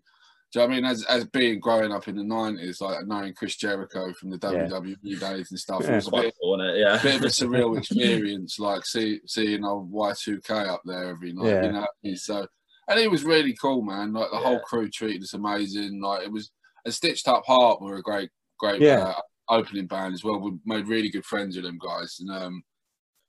do 0.51 0.59
you 0.59 0.65
know 0.65 0.67
what 0.67 0.73
I 0.73 0.81
mean? 0.81 0.85
As 0.85 1.05
as 1.05 1.25
being 1.25 1.59
growing 1.59 1.91
up 1.91 2.07
in 2.07 2.15
the 2.15 2.23
nineties, 2.23 2.81
like 2.81 3.05
knowing 3.05 3.33
Chris 3.33 3.55
Jericho 3.55 4.11
from 4.13 4.31
the 4.31 4.39
WWE 4.39 4.97
yeah. 5.03 5.19
days 5.19 5.51
and 5.51 5.59
stuff, 5.59 5.83
yeah. 5.83 5.91
it 5.91 5.95
was 5.95 6.07
a 6.07 6.11
bit, 6.11 6.25
it? 6.25 6.77
Yeah. 6.77 6.99
bit 7.03 7.15
of 7.17 7.23
a 7.23 7.27
surreal 7.27 7.77
experience, 7.77 8.57
like 8.57 8.83
see, 8.83 9.21
seeing 9.27 9.63
old 9.63 9.91
Y 9.91 10.13
two 10.17 10.39
J 10.39 10.53
up 10.53 10.81
there 10.85 11.09
every 11.09 11.33
night. 11.33 11.45
Yeah. 11.45 11.65
You 11.65 11.71
know, 12.11 12.15
so 12.15 12.47
and 12.87 12.99
it 12.99 13.11
was 13.11 13.23
really 13.23 13.53
cool, 13.53 13.83
man. 13.83 14.11
Like 14.11 14.31
the 14.31 14.37
yeah. 14.37 14.43
whole 14.43 14.59
crew 14.61 14.89
treated 14.89 15.21
us 15.21 15.35
amazing. 15.35 16.01
Like 16.01 16.23
it 16.23 16.31
was 16.31 16.49
a 16.85 16.91
Stitched 16.91 17.27
Up 17.27 17.45
Heart 17.45 17.81
were 17.81 17.97
a 17.97 18.01
great, 18.01 18.31
great 18.57 18.81
yeah. 18.81 18.99
uh, 18.99 19.21
opening 19.49 19.85
band 19.85 20.15
as 20.15 20.23
well. 20.23 20.39
We 20.39 20.53
made 20.65 20.87
really 20.87 21.09
good 21.09 21.25
friends 21.25 21.55
with 21.55 21.65
them 21.65 21.77
guys, 21.77 22.17
and 22.19 22.31
um, 22.31 22.63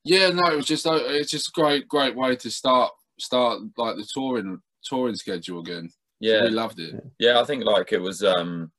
yeah, 0.04 0.30
no, 0.30 0.50
it 0.50 0.56
was 0.56 0.66
just 0.66 0.86
uh, 0.86 0.98
it's 1.02 1.30
just 1.30 1.48
a 1.48 1.60
great, 1.60 1.86
great 1.86 2.16
way 2.16 2.34
to 2.36 2.50
start 2.50 2.92
start 3.18 3.60
like 3.76 3.96
the 3.96 4.08
touring 4.14 4.58
touring 4.82 5.16
schedule 5.16 5.60
again. 5.60 5.90
Yeah, 6.20 6.44
we 6.44 6.50
loved 6.50 6.78
it. 6.78 6.94
Yeah, 7.18 7.40
I 7.40 7.44
think 7.44 7.64
like 7.64 7.92
it 7.92 8.00
was 8.00 8.22
um 8.22 8.70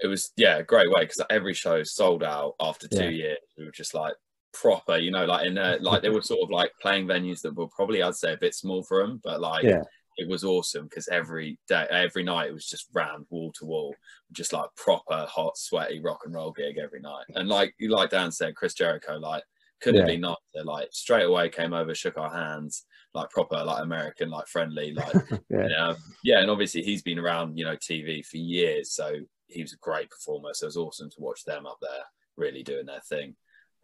it 0.00 0.06
was 0.06 0.32
yeah 0.36 0.58
a 0.58 0.62
great 0.62 0.90
way 0.90 1.02
because 1.02 1.20
every 1.30 1.54
show 1.54 1.82
sold 1.82 2.22
out 2.22 2.54
after 2.60 2.88
two 2.88 3.04
yeah. 3.04 3.10
years. 3.10 3.38
We 3.56 3.64
were 3.64 3.70
just 3.70 3.94
like 3.94 4.14
proper, 4.52 4.96
you 4.96 5.10
know, 5.10 5.24
like 5.24 5.46
in 5.46 5.54
there, 5.54 5.78
like 5.80 6.02
they 6.02 6.08
were 6.08 6.22
sort 6.22 6.40
of 6.42 6.50
like 6.50 6.72
playing 6.80 7.06
venues 7.06 7.40
that 7.42 7.54
were 7.54 7.68
probably 7.68 8.02
I'd 8.02 8.14
say 8.14 8.32
a 8.32 8.38
bit 8.38 8.54
small 8.54 8.82
for 8.82 9.00
them, 9.02 9.20
but 9.22 9.40
like 9.40 9.64
yeah. 9.64 9.82
it 10.16 10.28
was 10.28 10.44
awesome 10.44 10.84
because 10.84 11.08
every 11.08 11.58
day, 11.68 11.86
every 11.90 12.22
night 12.22 12.48
it 12.48 12.54
was 12.54 12.66
just 12.66 12.88
round 12.94 13.26
wall 13.30 13.52
to 13.58 13.66
wall, 13.66 13.94
just 14.32 14.52
like 14.52 14.68
proper 14.76 15.26
hot, 15.28 15.56
sweaty 15.56 16.00
rock 16.00 16.20
and 16.24 16.34
roll 16.34 16.52
gig 16.52 16.78
every 16.78 17.00
night. 17.00 17.24
And 17.34 17.48
like 17.48 17.74
you, 17.78 17.90
like 17.90 18.10
Dan 18.10 18.32
said, 18.32 18.54
Chris 18.54 18.74
Jericho, 18.74 19.18
like 19.18 19.42
couldn't 19.80 20.06
yeah. 20.06 20.14
be 20.14 20.18
nicer. 20.18 20.64
Like 20.64 20.88
straight 20.92 21.26
away 21.26 21.48
came 21.48 21.72
over, 21.72 21.94
shook 21.94 22.18
our 22.18 22.32
hands, 22.32 22.84
like 23.14 23.30
proper, 23.30 23.62
like 23.64 23.82
American, 23.82 24.30
like 24.30 24.46
friendly, 24.46 24.92
like 24.92 25.14
yeah. 25.50 25.94
yeah. 26.22 26.40
And 26.40 26.50
obviously 26.50 26.82
he's 26.82 27.02
been 27.02 27.18
around, 27.18 27.58
you 27.58 27.64
know, 27.64 27.76
TV 27.76 28.24
for 28.24 28.36
years, 28.36 28.92
so 28.92 29.14
he 29.46 29.62
was 29.62 29.72
a 29.72 29.78
great 29.78 30.10
performer. 30.10 30.50
So 30.52 30.64
it 30.66 30.68
was 30.68 30.76
awesome 30.76 31.10
to 31.10 31.20
watch 31.20 31.44
them 31.44 31.66
up 31.66 31.78
there 31.80 32.04
really 32.36 32.62
doing 32.62 32.86
their 32.86 33.00
thing. 33.08 33.34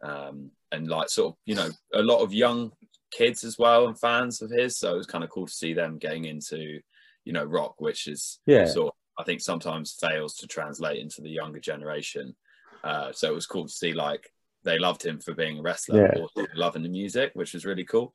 um, 0.03 0.51
and 0.71 0.87
like 0.87 1.09
sort 1.09 1.33
of 1.33 1.37
you 1.45 1.55
know 1.55 1.69
a 1.93 2.01
lot 2.03 2.21
of 2.21 2.33
young 2.33 2.71
kids 3.11 3.43
as 3.43 3.57
well 3.57 3.87
and 3.87 3.99
fans 3.99 4.41
of 4.41 4.51
his. 4.51 4.77
So 4.77 4.93
it 4.93 4.97
was 4.97 5.07
kind 5.07 5.23
of 5.23 5.29
cool 5.29 5.47
to 5.47 5.53
see 5.53 5.73
them 5.73 5.97
getting 5.97 6.25
into 6.25 6.79
you 7.23 7.33
know 7.33 7.43
rock, 7.45 7.75
which 7.79 8.07
is 8.07 8.39
Yeah. 8.45 8.65
sort 8.65 8.87
of, 8.89 8.93
I 9.17 9.23
think 9.23 9.41
sometimes 9.41 9.93
fails 9.99 10.35
to 10.37 10.47
translate 10.47 10.99
into 11.01 11.21
the 11.21 11.29
younger 11.29 11.59
generation. 11.59 12.35
Uh, 12.83 13.11
so 13.11 13.27
it 13.31 13.33
was 13.35 13.47
cool 13.47 13.65
to 13.65 13.73
see 13.73 13.93
like 13.93 14.29
they 14.63 14.77
loved 14.79 15.03
him 15.05 15.19
for 15.19 15.33
being 15.33 15.59
a 15.59 15.61
wrestler, 15.61 16.27
Yeah. 16.35 16.45
loving 16.55 16.83
the 16.83 16.89
music, 16.89 17.31
which 17.33 17.53
was 17.53 17.65
really 17.65 17.85
cool. 17.85 18.13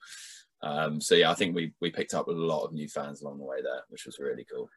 Um, 0.62 1.00
so 1.00 1.14
yeah, 1.14 1.30
I 1.30 1.34
think 1.34 1.54
we 1.54 1.72
we 1.80 1.90
picked 1.90 2.14
up 2.14 2.28
a 2.28 2.32
lot 2.32 2.64
of 2.64 2.72
new 2.72 2.88
fans 2.88 3.22
along 3.22 3.38
the 3.38 3.44
way 3.44 3.62
there, 3.62 3.82
which 3.88 4.06
was 4.06 4.18
really 4.18 4.44
cool. 4.44 4.68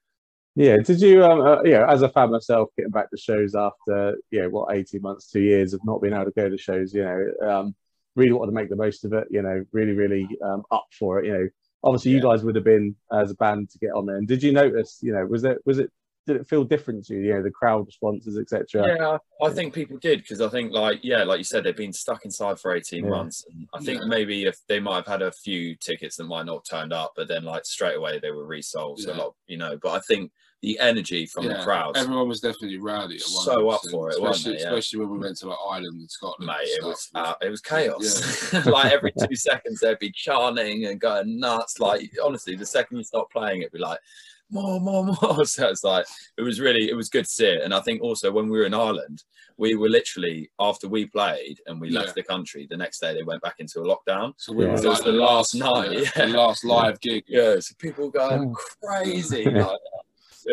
Yeah, 0.55 0.77
did 0.77 1.01
you, 1.01 1.23
um, 1.25 1.41
uh, 1.41 1.63
you 1.63 1.71
know, 1.71 1.85
as 1.85 2.03
a 2.03 2.09
fan 2.09 2.29
myself, 2.29 2.69
getting 2.77 2.91
back 2.91 3.09
to 3.09 3.17
shows 3.17 3.55
after, 3.55 4.17
you 4.29 4.41
know, 4.43 4.49
what, 4.49 4.75
18 4.75 5.01
months, 5.01 5.27
two 5.31 5.41
years 5.41 5.73
of 5.73 5.81
not 5.83 5.99
being 6.01 6.13
able 6.13 6.25
to 6.25 6.31
go 6.31 6.47
to 6.47 6.57
shows, 6.57 6.93
you 6.93 7.03
know, 7.03 7.31
um, 7.49 7.75
really 8.15 8.33
wanted 8.33 8.51
to 8.51 8.55
make 8.55 8.69
the 8.69 8.75
most 8.75 9.03
of 9.03 9.13
it, 9.13 9.27
you 9.31 9.41
know, 9.41 9.65
really, 9.71 9.93
really 9.93 10.27
um, 10.43 10.63
up 10.69 10.85
for 10.97 11.19
it, 11.19 11.25
you 11.25 11.33
know. 11.33 11.47
Obviously, 11.83 12.11
you 12.11 12.17
Yeah. 12.17 12.21
guys 12.21 12.43
would 12.43 12.55
have 12.55 12.63
been 12.63 12.95
as 13.11 13.31
a 13.31 13.35
band 13.35 13.69
to 13.71 13.79
get 13.79 13.91
on 13.93 14.05
there. 14.05 14.17
And 14.17 14.27
did 14.27 14.43
you 14.43 14.51
notice, 14.53 14.99
you 15.01 15.11
know, 15.11 15.25
was 15.25 15.43
it, 15.43 15.57
was 15.65 15.79
it, 15.79 15.91
did 16.25 16.37
it 16.37 16.47
feel 16.47 16.63
different 16.63 17.05
to 17.05 17.15
you, 17.15 17.21
you 17.21 17.33
know, 17.33 17.43
the 17.43 17.51
crowd 17.51 17.85
responses, 17.85 18.37
etc.? 18.37 18.95
Yeah, 18.97 19.17
I 19.45 19.49
think 19.51 19.73
people 19.73 19.97
did 19.97 20.19
because 20.21 20.39
I 20.41 20.47
think, 20.49 20.71
like, 20.71 20.99
yeah, 21.03 21.23
like 21.23 21.37
you 21.37 21.43
said, 21.43 21.63
they've 21.63 21.75
been 21.75 21.91
stuck 21.93 22.23
inside 22.25 22.59
for 22.59 22.73
18 22.73 23.03
Yeah. 23.03 23.09
months. 23.09 23.45
And 23.49 23.67
I 23.73 23.79
think 23.79 24.01
Yeah. 24.01 24.07
maybe 24.07 24.45
if 24.45 24.57
they 24.67 24.79
might 24.79 24.95
have 24.97 25.07
had 25.07 25.21
a 25.21 25.31
few 25.31 25.75
tickets 25.75 26.15
that 26.17 26.23
might 26.25 26.45
not 26.45 26.65
have 26.69 26.79
turned 26.79 26.93
up, 26.93 27.13
but 27.15 27.27
then, 27.27 27.43
like, 27.43 27.65
straight 27.65 27.95
away 27.97 28.19
they 28.19 28.31
were 28.31 28.45
resold. 28.45 28.99
So, 29.01 29.11
a 29.11 29.15
lot, 29.15 29.35
you 29.47 29.57
know, 29.57 29.77
but 29.81 29.91
I 29.91 29.99
think 29.99 30.31
the 30.61 30.79
energy 30.79 31.25
from 31.25 31.45
the 31.45 31.55
crowds, 31.55 31.99
Everyone 31.99 32.29
was 32.29 32.39
definitely 32.39 32.77
rowdy. 32.79 33.15
At 33.15 33.21
So 33.23 33.69
up 33.69 33.81
for 33.91 34.09
it, 34.11 34.21
weren't 34.21 34.35
especially. 34.35 34.61
Yeah. 34.61 34.67
especially 34.69 34.99
when 35.01 35.09
we 35.09 35.17
went 35.19 35.35
to 35.39 35.49
like 35.49 35.57
Ireland 35.69 35.99
and 35.99 36.09
Scotland. 36.09 36.47
mate, 36.47 36.55
and 36.77 36.85
it 36.85 36.87
was 36.87 37.09
uh, 37.15 37.33
it 37.41 37.49
was 37.49 37.59
chaos. 37.59 38.53
like 38.65 38.93
every 38.93 39.11
two 39.27 39.35
seconds 39.35 39.81
they'd 39.81 39.99
be 39.99 40.09
chanting 40.13 40.85
and 40.85 41.01
going 41.01 41.37
nuts. 41.37 41.81
Like 41.81 42.09
honestly, 42.23 42.55
the 42.55 42.65
second 42.65 42.95
you 42.97 43.03
start 43.03 43.29
playing, 43.29 43.59
it'd 43.63 43.73
be 43.73 43.79
like 43.79 43.99
more, 44.49 44.79
more, 44.79 45.05
more. 45.05 45.45
So 45.45 45.67
it's 45.69 45.83
like 45.83 46.05
it 46.37 46.41
was 46.41 46.59
really 46.59 46.89
it 46.89 46.95
was 46.95 47.09
good 47.09 47.25
to 47.25 47.31
see 47.31 47.45
it. 47.47 47.61
And 47.63 47.73
I 47.73 47.79
think 47.81 48.01
also 48.01 48.31
when 48.31 48.49
we 48.49 48.57
were 48.59 48.65
in 48.65 48.73
Ireland, 48.73 49.23
we 49.57 49.75
were 49.75 49.89
literally 49.89 50.49
after 50.59 50.87
we 50.87 51.05
played 51.05 51.59
and 51.67 51.79
we 51.81 51.89
Yeah. 51.89 52.01
left 52.01 52.15
the 52.15 52.23
country, 52.23 52.67
the 52.69 52.77
next 52.77 52.99
day 52.99 53.13
they 53.13 53.23
went 53.23 53.41
back 53.41 53.55
into 53.59 53.79
a 53.81 53.83
lockdown. 53.83 54.33
So 54.37 54.53
we 54.53 54.65
Yeah. 54.65 54.71
were 54.71 54.77
So 54.77 54.89
like 54.89 54.97
it's 54.97 55.05
the 55.05 55.11
last 55.13 55.55
night, 55.55 55.91
yeah, 55.91 55.99
yeah. 56.15 56.25
the 56.27 56.33
last 56.33 56.63
live 56.63 56.99
gig. 57.01 57.23
Yeah, 57.27 57.59
so 57.59 57.73
people 57.79 58.09
going 58.09 58.53
Oh. 58.55 58.55
crazy. 58.81 59.45
like, 59.49 59.79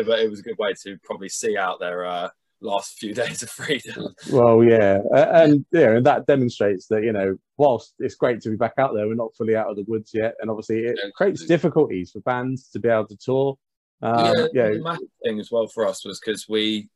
but 0.05 0.19
it 0.19 0.29
was 0.29 0.39
a 0.39 0.43
good 0.43 0.57
way 0.57 0.73
to 0.83 0.97
probably 1.03 1.29
see 1.29 1.57
out 1.57 1.79
their 1.79 2.05
uh, 2.05 2.29
last 2.61 2.97
few 2.99 3.13
days 3.21 3.43
of 3.43 3.49
freedom. 3.49 4.15
Well, 4.31 4.63
yeah, 4.63 4.99
A- 5.13 5.43
and 5.43 5.65
yeah, 5.71 5.91
and 5.91 6.05
that 6.05 6.25
demonstrates 6.27 6.87
that 6.87 7.03
you 7.03 7.11
know, 7.11 7.37
whilst 7.57 7.93
it's 7.99 8.15
great 8.15 8.41
to 8.41 8.49
be 8.49 8.55
back 8.55 8.73
out 8.77 8.93
there, 8.95 9.07
we're 9.07 9.15
not 9.15 9.35
fully 9.35 9.55
out 9.55 9.69
of 9.69 9.75
the 9.75 9.83
woods 9.87 10.11
yet, 10.13 10.35
and 10.39 10.49
obviously 10.49 10.79
it 10.85 10.97
Yeah, 11.03 11.09
creates 11.15 11.45
difficulties 11.45 12.11
for 12.11 12.21
bands 12.21 12.69
to 12.69 12.79
be 12.79 12.87
able 12.89 13.07
to 13.07 13.17
tour. 13.17 13.57
Um, 14.01 14.35
yeah, 14.35 14.47
yeah, 14.53 14.69
the 14.71 14.81
massive 14.81 15.07
thing 15.23 15.39
as 15.39 15.51
well 15.51 15.67
for 15.67 15.87
us 15.87 16.03
was 16.05 16.19
because 16.19 16.47
we 16.49 16.89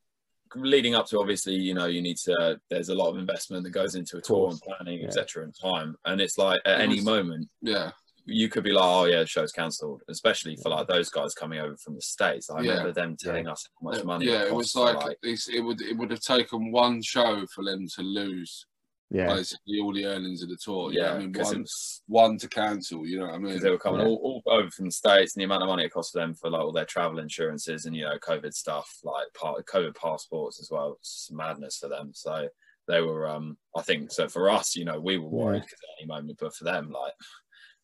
leading 0.55 0.95
up 0.95 1.05
to 1.07 1.19
obviously 1.19 1.53
you 1.53 1.73
know 1.73 1.85
you 1.85 2.01
need 2.01 2.17
to 2.17 2.59
there's 2.69 2.89
a 2.89 2.95
lot 2.95 3.09
of 3.09 3.17
investment 3.17 3.63
that 3.63 3.71
goes 3.71 3.95
into 3.95 4.17
a 4.17 4.21
tour 4.21 4.49
and 4.49 4.59
planning 4.61 4.99
yeah. 4.99 5.07
etc 5.07 5.43
and 5.43 5.53
time. 5.59 5.95
And 6.05 6.21
it's 6.21 6.37
like 6.37 6.61
at 6.65 6.79
It 6.79 6.83
any 6.83 7.01
moment 7.01 7.49
Yeah, 7.61 7.91
you 8.25 8.47
could 8.49 8.63
be 8.63 8.71
like 8.71 8.83
oh 8.85 9.05
yeah 9.05 9.19
the 9.19 9.27
show's 9.27 9.51
cancelled 9.51 10.01
especially 10.09 10.55
for 10.55 10.69
like 10.69 10.87
those 10.87 11.09
guys 11.09 11.33
coming 11.33 11.59
over 11.59 11.75
from 11.77 11.95
the 11.95 12.01
states. 12.01 12.49
I 12.49 12.61
Yeah. 12.61 12.71
remember 12.71 12.93
them 12.93 13.17
telling 13.19 13.47
us 13.47 13.67
how 13.81 13.89
much 13.89 14.03
money 14.03 14.27
yeah. 14.27 14.43
It 14.43 14.49
costs 14.49 14.75
was 14.75 14.95
like, 14.95 15.17
it's, 15.23 15.49
it 15.49 15.59
would 15.59 15.81
it 15.81 15.97
would 15.97 16.11
have 16.11 16.21
taken 16.21 16.71
one 16.71 17.01
show 17.01 17.45
for 17.53 17.63
them 17.63 17.85
to 17.95 18.01
lose 18.01 18.65
yeah, 19.11 19.27
basically 19.33 19.79
all 19.79 19.93
the 19.93 20.05
earnings 20.05 20.41
of 20.41 20.49
the 20.49 20.57
tour. 20.57 20.91
you 20.91 20.99
yeah 20.99 21.13
I 21.13 21.19
mean, 21.19 21.31
because 21.31 21.51
one, 21.53 21.61
was 21.61 22.01
one 22.07 22.37
to 22.39 22.47
cancel. 22.49 23.05
You 23.07 23.19
know 23.19 23.25
what 23.27 23.35
I 23.35 23.37
mean? 23.37 23.47
because 23.47 23.61
they 23.63 23.69
were 23.69 23.77
coming 23.77 24.01
Yeah. 24.01 24.07
all, 24.07 24.41
all 24.45 24.51
over 24.53 24.69
from 24.71 24.85
the 24.85 24.91
states 24.91 25.35
and 25.35 25.41
the 25.41 25.45
amount 25.45 25.61
of 25.63 25.67
money 25.69 25.85
it 25.85 25.91
cost 25.93 26.13
them 26.13 26.33
for 26.33 26.49
like 26.49 26.61
all 26.61 26.71
their 26.71 26.85
travel 26.85 27.19
insurances 27.19 27.85
and 27.85 27.95
you 27.95 28.03
know 28.03 28.17
covid 28.19 28.53
stuff 28.53 28.89
like 29.03 29.27
part 29.33 29.63
covid 29.65 29.95
passports 29.95 30.59
as 30.59 30.69
well 30.71 30.97
it's 30.99 31.29
madness 31.31 31.77
for 31.77 31.87
them 31.87 32.11
so 32.13 32.47
they 32.87 33.01
were 33.01 33.27
um 33.27 33.57
i 33.75 33.81
think 33.81 34.11
so 34.11 34.27
for 34.27 34.49
us 34.49 34.75
you 34.75 34.85
know 34.85 34.99
we 34.99 35.17
were 35.17 35.29
worried 35.29 35.57
Yeah. 35.57 35.63
at 35.63 35.99
any 36.01 36.07
moment 36.07 36.37
but 36.39 36.55
for 36.55 36.63
them 36.65 36.91
like 36.91 37.13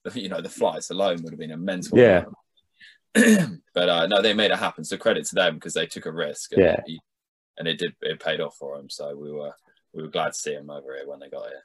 you 0.16 0.30
know 0.30 0.42
the 0.42 0.50
flights 0.50 0.90
alone 0.90 1.22
would 1.24 1.34
have 1.34 1.40
been 1.40 1.52
a 1.52 1.58
mental 1.58 1.98
Yeah. 2.00 2.24
amount. 3.16 3.52
but 3.74 3.90
uh 3.90 4.08
no 4.08 4.22
they 4.22 4.34
made 4.34 4.52
it 4.52 4.58
happen 4.58 4.84
so 4.84 4.98
credit 4.98 5.26
to 5.26 5.36
them 5.36 5.56
because 5.56 5.74
they 5.74 5.86
took 5.86 6.06
a 6.06 6.12
risk 6.12 6.54
and 6.54 6.62
Yeah. 6.62 6.82
it, 6.86 7.00
and 7.58 7.68
it 7.68 7.78
did 7.78 7.94
it 8.02 8.20
paid 8.20 8.40
off 8.42 8.56
for 8.58 8.78
them 8.78 8.90
so 8.90 9.16
we 9.16 9.32
were 9.32 9.54
we 9.94 10.02
were 10.04 10.10
glad 10.10 10.34
to 10.34 10.40
see 10.40 10.56
them 10.56 10.70
over 10.70 10.96
here 10.96 11.08
when 11.08 11.20
they 11.20 11.30
got 11.30 11.48
here 11.48 11.64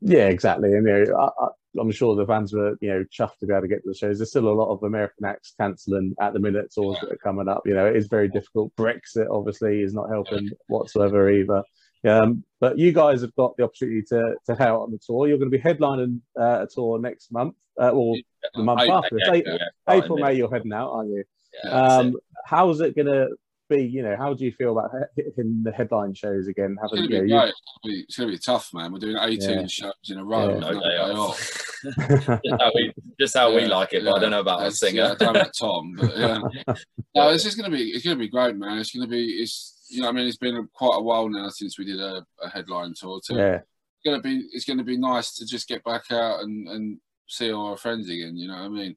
yeah, 0.00 0.28
exactly. 0.28 0.74
And 0.74 0.86
you 0.86 1.06
know, 1.06 1.16
I, 1.18 1.44
I, 1.44 1.48
I'm 1.80 1.90
sure 1.90 2.14
the 2.14 2.26
fans 2.26 2.52
were 2.52 2.76
you 2.80 2.88
know 2.90 3.04
chuffed 3.04 3.38
to 3.40 3.46
be 3.46 3.52
able 3.52 3.62
to 3.62 3.68
get 3.68 3.82
to 3.82 3.88
the 3.88 3.94
shows. 3.94 4.18
There's 4.18 4.30
still 4.30 4.48
a 4.48 4.52
lot 4.52 4.70
of 4.70 4.82
American 4.82 5.24
acts 5.24 5.54
cancelling 5.58 6.14
at 6.20 6.32
the 6.34 6.38
minute, 6.38 6.72
tours 6.74 6.98
that 7.00 7.12
are 7.12 7.16
coming 7.16 7.48
up. 7.48 7.62
You 7.66 7.74
know, 7.74 7.86
it 7.86 7.96
is 7.96 8.06
very 8.06 8.28
difficult. 8.28 8.76
Brexit 8.76 9.26
obviously 9.30 9.80
is 9.80 9.94
not 9.94 10.10
helping 10.10 10.50
whatsoever 10.68 11.30
either. 11.30 11.62
Um, 12.06 12.44
but 12.60 12.78
you 12.78 12.92
guys 12.92 13.22
have 13.22 13.34
got 13.36 13.56
the 13.56 13.64
opportunity 13.64 14.02
to 14.10 14.34
to 14.46 14.54
head 14.54 14.68
out 14.68 14.82
on 14.82 14.92
the 14.92 14.98
tour. 14.98 15.28
You're 15.28 15.38
going 15.38 15.50
to 15.50 15.58
be 15.58 15.62
headlining 15.62 16.20
uh, 16.38 16.64
a 16.64 16.68
tour 16.72 17.00
next 17.00 17.32
month, 17.32 17.54
uh, 17.80 17.90
or 17.90 18.16
the 18.54 18.62
month 18.62 18.82
Eight- 18.82 18.90
after. 18.90 19.16
Yeah, 19.18 19.32
eight- 19.32 19.46
yeah, 19.46 19.58
April, 19.88 20.18
May, 20.18 20.34
you're 20.34 20.50
heading 20.50 20.74
out, 20.74 20.90
aren't 20.90 21.10
you? 21.10 21.24
yeah, 21.64 21.70
Um, 21.70 22.16
how's 22.44 22.80
it 22.80 22.94
going 22.94 23.06
to 23.06 23.30
be? 23.68 23.82
You 23.82 24.02
know, 24.02 24.16
how 24.16 24.34
do 24.34 24.44
you 24.44 24.52
feel 24.52 24.78
about 24.78 24.90
he- 25.14 25.22
hitting 25.24 25.62
the 25.64 25.72
headline 25.72 26.14
shows 26.14 26.46
again? 26.48 26.76
It's 26.82 26.92
Having 26.92 27.08
gonna 27.10 27.16
you 27.16 27.22
be 27.26 27.28
know, 27.32 27.40
great. 27.40 27.48
It's 27.48 27.62
gonna 27.82 27.92
be, 27.92 28.00
it's 28.00 28.16
gonna 28.16 28.30
be 28.32 28.38
tough, 28.38 28.70
man. 28.74 28.92
We're 28.92 28.98
doing 28.98 29.16
18 29.20 29.50
Yeah. 29.60 29.66
shows 29.66 29.92
in 30.10 30.18
a 30.18 30.24
row. 30.24 30.48
Yeah. 30.54 30.58
no 30.60 30.70
no 30.70 30.80
day 30.80 30.88
day 30.88 30.96
off. 30.98 31.28
off. 31.30 31.62
just 32.44 32.60
how 32.60 32.72
we, 32.74 32.92
just 33.20 33.36
how 33.36 33.54
we 33.54 33.66
like 33.66 33.92
it, 33.92 34.04
but 34.04 34.16
I 34.16 34.18
don't 34.20 34.30
know 34.30 34.40
about 34.40 34.60
our 34.60 34.70
That's- 34.70 34.80
singer. 34.80 35.02
Yeah, 35.02 35.12
I 35.12 35.14
don't 35.16 35.32
know 35.34 35.50
Tom, 35.58 35.94
but 35.98 36.16
yeah. 36.16 36.38
no, 37.14 37.28
it's 37.30 37.44
just 37.44 37.56
gonna 37.56 37.74
be 37.74 37.90
it's 37.90 38.04
gonna 38.04 38.16
be 38.16 38.28
great, 38.28 38.56
man. 38.56 38.78
It's 38.78 38.94
gonna 38.94 39.06
be 39.06 39.24
it's 39.42 39.86
you 39.90 40.02
know 40.02 40.08
I 40.08 40.12
mean 40.12 40.26
it's 40.26 40.36
been 40.38 40.68
quite 40.74 40.96
a 40.96 41.02
while 41.02 41.28
now 41.28 41.48
since 41.48 41.78
we 41.78 41.84
did 41.84 42.00
a, 42.00 42.24
a 42.42 42.48
headline 42.48 42.94
tour. 42.98 43.20
To, 43.26 43.34
yeah, 43.34 43.54
It's 43.56 44.04
gonna 44.04 44.20
be 44.22 44.48
it's 44.52 44.64
gonna 44.64 44.84
be 44.84 44.96
nice 44.96 45.34
to 45.36 45.46
just 45.46 45.68
get 45.68 45.84
back 45.84 46.10
out 46.10 46.40
and 46.40 46.68
and 46.68 46.98
see 47.28 47.52
all 47.52 47.70
our 47.70 47.76
friends 47.76 48.08
again. 48.08 48.36
You 48.36 48.48
know 48.48 48.54
what 48.54 48.62
I 48.64 48.68
mean? 48.68 48.96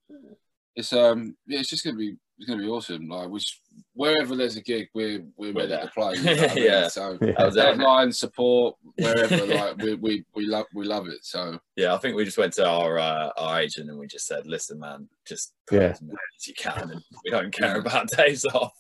It's 0.76 0.94
um 0.94 1.36
yeah, 1.48 1.60
it's 1.60 1.70
just 1.70 1.84
gonna 1.84 1.98
be 1.98 2.16
it's 2.38 2.48
gonna 2.50 2.62
be 2.64 2.70
awesome. 2.70 3.08
Like 3.08 3.30
which 3.30 3.60
wherever 3.94 4.36
there's 4.36 4.56
a 4.56 4.62
gig, 4.62 4.88
we're 4.94 5.20
we're 5.38 5.54
We're 5.54 5.62
ready 5.62 5.68
there. 5.70 5.82
to 5.82 5.88
play. 5.92 6.14
You 6.16 6.24
know 6.24 6.32
I 6.44 6.56
mean? 6.56 6.64
Yeah. 6.66 6.88
So 6.88 7.18
Yeah. 7.22 7.34
That 7.38 7.46
was 7.46 7.56
it. 7.58 7.66
headline 7.66 8.12
support 8.12 8.76
wherever 8.98 9.46
like 9.46 9.78
we, 9.78 9.96
we 9.96 10.26
we 10.36 10.46
love 10.46 10.66
we 10.74 10.86
love 10.86 11.08
it. 11.08 11.24
So 11.24 11.60
Yeah, 11.76 11.94
I 11.94 11.98
think 11.98 12.16
we 12.16 12.26
just 12.26 12.38
went 12.38 12.54
to 12.54 12.68
our 12.68 12.98
uh, 13.00 13.30
our 13.38 13.60
agent 13.62 13.90
and 13.90 13.98
we 14.00 14.08
just 14.08 14.28
said, 14.28 14.46
"Listen, 14.48 14.80
man, 14.80 15.08
just 15.28 15.54
play 15.68 15.80
Yeah. 15.80 15.90
as 15.90 16.02
many 16.02 16.14
as 16.40 16.48
you 16.48 16.54
can, 16.56 16.92
and 16.92 17.02
we 17.24 17.32
don't 17.32 17.52
care 17.54 17.76
about 17.80 18.10
days 18.10 18.46
off." 18.46 18.74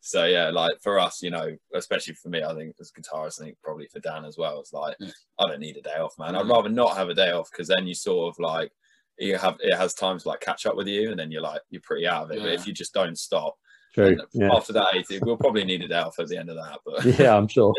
So 0.00 0.24
yeah, 0.24 0.50
like 0.50 0.80
for 0.82 0.98
us, 0.98 1.22
you 1.22 1.30
know, 1.30 1.56
especially 1.74 2.14
for 2.14 2.28
me, 2.28 2.42
I 2.42 2.54
think 2.54 2.74
as 2.80 2.90
guitarist, 2.92 3.40
I 3.40 3.44
think 3.44 3.58
probably 3.62 3.86
for 3.86 4.00
Dan 4.00 4.24
as 4.24 4.36
well, 4.38 4.60
it's 4.60 4.72
like 4.72 4.96
Yeah. 5.00 5.10
I 5.38 5.48
don't 5.48 5.60
need 5.60 5.76
a 5.76 5.82
day 5.82 5.96
off, 5.98 6.18
man. 6.18 6.36
I'd 6.36 6.46
Mm. 6.46 6.50
rather 6.50 6.68
not 6.68 6.96
have 6.96 7.08
a 7.08 7.14
day 7.14 7.30
off 7.32 7.50
because 7.50 7.68
then 7.68 7.86
you 7.86 7.94
sort 7.94 8.32
of 8.34 8.38
like 8.38 8.72
you 9.18 9.36
have 9.36 9.56
it 9.60 9.76
has 9.76 9.92
time 9.94 10.18
to 10.18 10.26
like 10.26 10.40
catch 10.40 10.64
up 10.66 10.74
with 10.74 10.88
you, 10.88 11.10
and 11.10 11.18
then 11.18 11.30
you're 11.30 11.42
like 11.42 11.60
you're 11.70 11.82
pretty 11.82 12.06
out 12.08 12.24
of 12.24 12.30
it. 12.32 12.40
But 12.42 12.52
if 12.54 12.66
you 12.66 12.72
just 12.72 12.94
don't 12.94 13.16
stop, 13.18 13.54
true. 13.92 14.16
Yeah, 14.32 14.52
after 14.54 14.72
that 14.74 14.94
80, 14.94 15.20
we'll 15.22 15.36
probably 15.36 15.64
need 15.64 15.82
a 15.82 15.88
day 15.88 15.98
off 15.98 16.18
at 16.18 16.28
the 16.28 16.36
end 16.36 16.50
of 16.50 16.56
that, 16.56 16.78
but 16.84 17.04
yeah, 17.18 17.36
I'm 17.36 17.48
sure. 17.48 17.74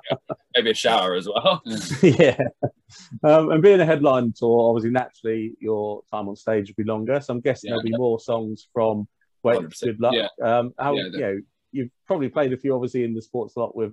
maybe 0.54 0.70
a 0.70 0.74
shower 0.74 1.14
as 1.14 1.26
well. 1.28 1.62
yeah. 2.02 2.36
Um, 3.22 3.50
and 3.50 3.62
being 3.62 3.80
a 3.80 3.86
headline 3.86 4.32
tour, 4.36 4.68
obviously, 4.70 4.90
naturally, 4.90 5.54
your 5.60 6.02
time 6.10 6.28
on 6.28 6.36
stage 6.36 6.68
will 6.68 6.84
be 6.84 6.88
longer. 6.88 7.20
So 7.20 7.34
I'm 7.34 7.40
guessing 7.40 7.68
Yeah. 7.68 7.72
there'll 7.76 7.82
be 7.90 7.96
more 7.96 8.20
songs 8.20 8.68
from 8.72 9.08
Wait, 9.42 9.58
100%. 9.60 9.80
Good 9.82 10.00
Luck. 10.00 10.14
Yeah. 10.14 10.28
Um, 10.42 10.72
how, 10.78 10.94
Yeah, 10.94 11.02
you 11.12 11.18
know, 11.20 11.40
you've 11.72 11.90
probably 12.06 12.28
played 12.28 12.52
a 12.52 12.56
few, 12.56 12.74
obviously, 12.74 13.04
in 13.04 13.14
the 13.14 13.20
support 13.22 13.50
slot 13.52 13.76
with 13.76 13.92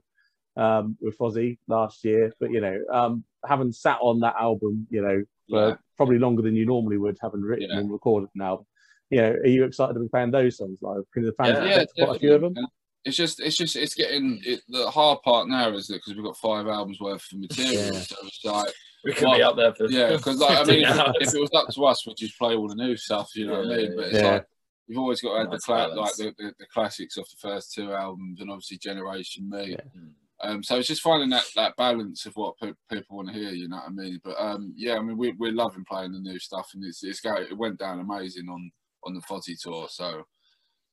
um, 0.58 0.98
with 1.00 1.18
Fozzy 1.18 1.58
last 1.68 2.04
year, 2.04 2.34
but 2.40 2.52
you 2.52 2.60
know, 2.60 2.78
um, 2.92 3.24
having 3.48 3.72
sat 3.72 3.98
on 4.02 4.20
that 4.20 4.36
album, 4.38 4.86
you 4.90 5.02
know, 5.02 5.24
for 5.50 5.68
Yeah. 5.70 5.76
probably 5.96 6.20
longer 6.20 6.42
than 6.42 6.56
you 6.56 6.66
normally 6.66 6.98
would, 6.98 7.18
having 7.22 7.42
written 7.42 7.70
Yeah. 7.70 7.78
and 7.80 7.90
recorded 7.92 8.30
an 8.36 8.42
album. 8.42 8.66
You 9.12 9.22
know, 9.22 9.30
are 9.32 9.48
you 9.48 9.66
excited 9.66 9.94
to 9.94 10.00
be 10.00 10.08
playing 10.08 10.32
those 10.32 10.58
songs 10.58 10.80
live? 10.82 11.04
Can 11.14 11.24
the 11.24 11.34
fans 11.34 11.50
Yeah. 11.60 11.66
expect 11.82 11.94
quite 11.98 12.16
a 12.16 12.20
few 12.20 12.34
of 12.34 12.42
them? 12.42 12.54
definitely. 12.54 12.72
It's 13.04 13.18
just, 13.18 13.40
it's 13.40 13.58
just, 13.58 13.76
it's 13.76 13.96
getting 13.96 14.40
it, 14.46 14.62
the 14.70 14.90
hard 14.90 15.22
part 15.24 15.48
now 15.48 15.72
is 15.74 15.88
that 15.88 15.96
because 15.96 16.14
we've 16.16 16.24
got 16.24 16.38
five 16.38 16.68
albums 16.68 17.00
worth 17.00 17.26
of 17.32 17.40
material, 17.40 17.94
Yeah. 17.96 18.00
so 18.00 18.16
it's 18.24 18.46
like, 18.46 18.74
We 19.04 19.14
could 19.14 19.34
be 19.36 19.42
up 19.42 19.56
there 19.56 19.74
for 19.74 19.88
yeah, 19.90 20.12
because 20.16 20.40
like 20.40 20.60
I 20.60 20.64
mean, 20.72 20.84
if, 20.86 20.90
hours. 21.00 21.16
if 21.20 21.34
it 21.34 21.42
was 21.42 21.54
up 21.56 21.68
to 21.70 21.86
us, 21.86 22.06
we'd 22.06 22.18
just 22.18 22.38
play 22.38 22.56
all 22.56 22.68
the 22.68 22.76
new 22.76 22.96
stuff, 22.96 23.32
you 23.36 23.48
know 23.48 23.60
what 23.60 23.72
I 23.72 23.78
mean? 23.78 23.96
But 23.96 24.06
it's 24.06 24.14
yeah. 24.22 24.32
like 24.34 24.46
you've 24.88 25.00
always 25.00 25.20
got 25.20 25.34
to 25.34 25.40
have 25.40 25.48
the 25.48 25.54
Nice 25.54 25.64
cla- 25.66 25.94
like 25.96 26.16
the, 26.16 26.34
the, 26.38 26.54
the 26.60 26.66
classics 26.72 27.18
of 27.18 27.26
the 27.30 27.38
first 27.50 27.74
two 27.74 27.92
albums, 27.92 28.40
and 28.40 28.52
obviously 28.52 28.78
Generation 28.78 29.50
Me. 29.50 29.72
Yeah. 29.72 29.78
Mm. 30.00 30.12
Um, 30.44 30.64
so 30.64 30.78
it's 30.78 30.88
just 30.88 31.02
finding 31.04 31.30
that, 31.30 31.46
that 31.56 31.76
balance 31.78 32.26
of 32.26 32.36
what 32.36 32.58
pe- 32.58 32.74
people 32.90 33.18
want 33.18 33.28
to 33.30 33.34
hear, 33.34 33.52
you 33.52 33.68
know 33.68 33.76
what 33.78 33.86
I 33.86 33.90
mean? 33.90 34.20
But 34.24 34.40
um, 34.40 34.74
yeah, 34.76 34.96
I 34.96 35.00
mean, 35.00 35.18
we, 35.18 35.34
we're 35.34 35.52
loving 35.52 35.86
playing 35.86 36.14
the 36.14 36.20
new 36.20 36.40
stuff, 36.40 36.70
and 36.74 36.84
it's, 36.84 37.04
it's 37.04 37.20
going, 37.20 37.44
it 37.44 37.58
went 37.58 37.78
down 37.80 38.00
amazing 38.00 38.48
on, 38.50 38.72
on 39.04 39.14
the 39.14 39.22
Fozzy 39.22 39.60
tour. 39.60 39.88
So 39.90 40.24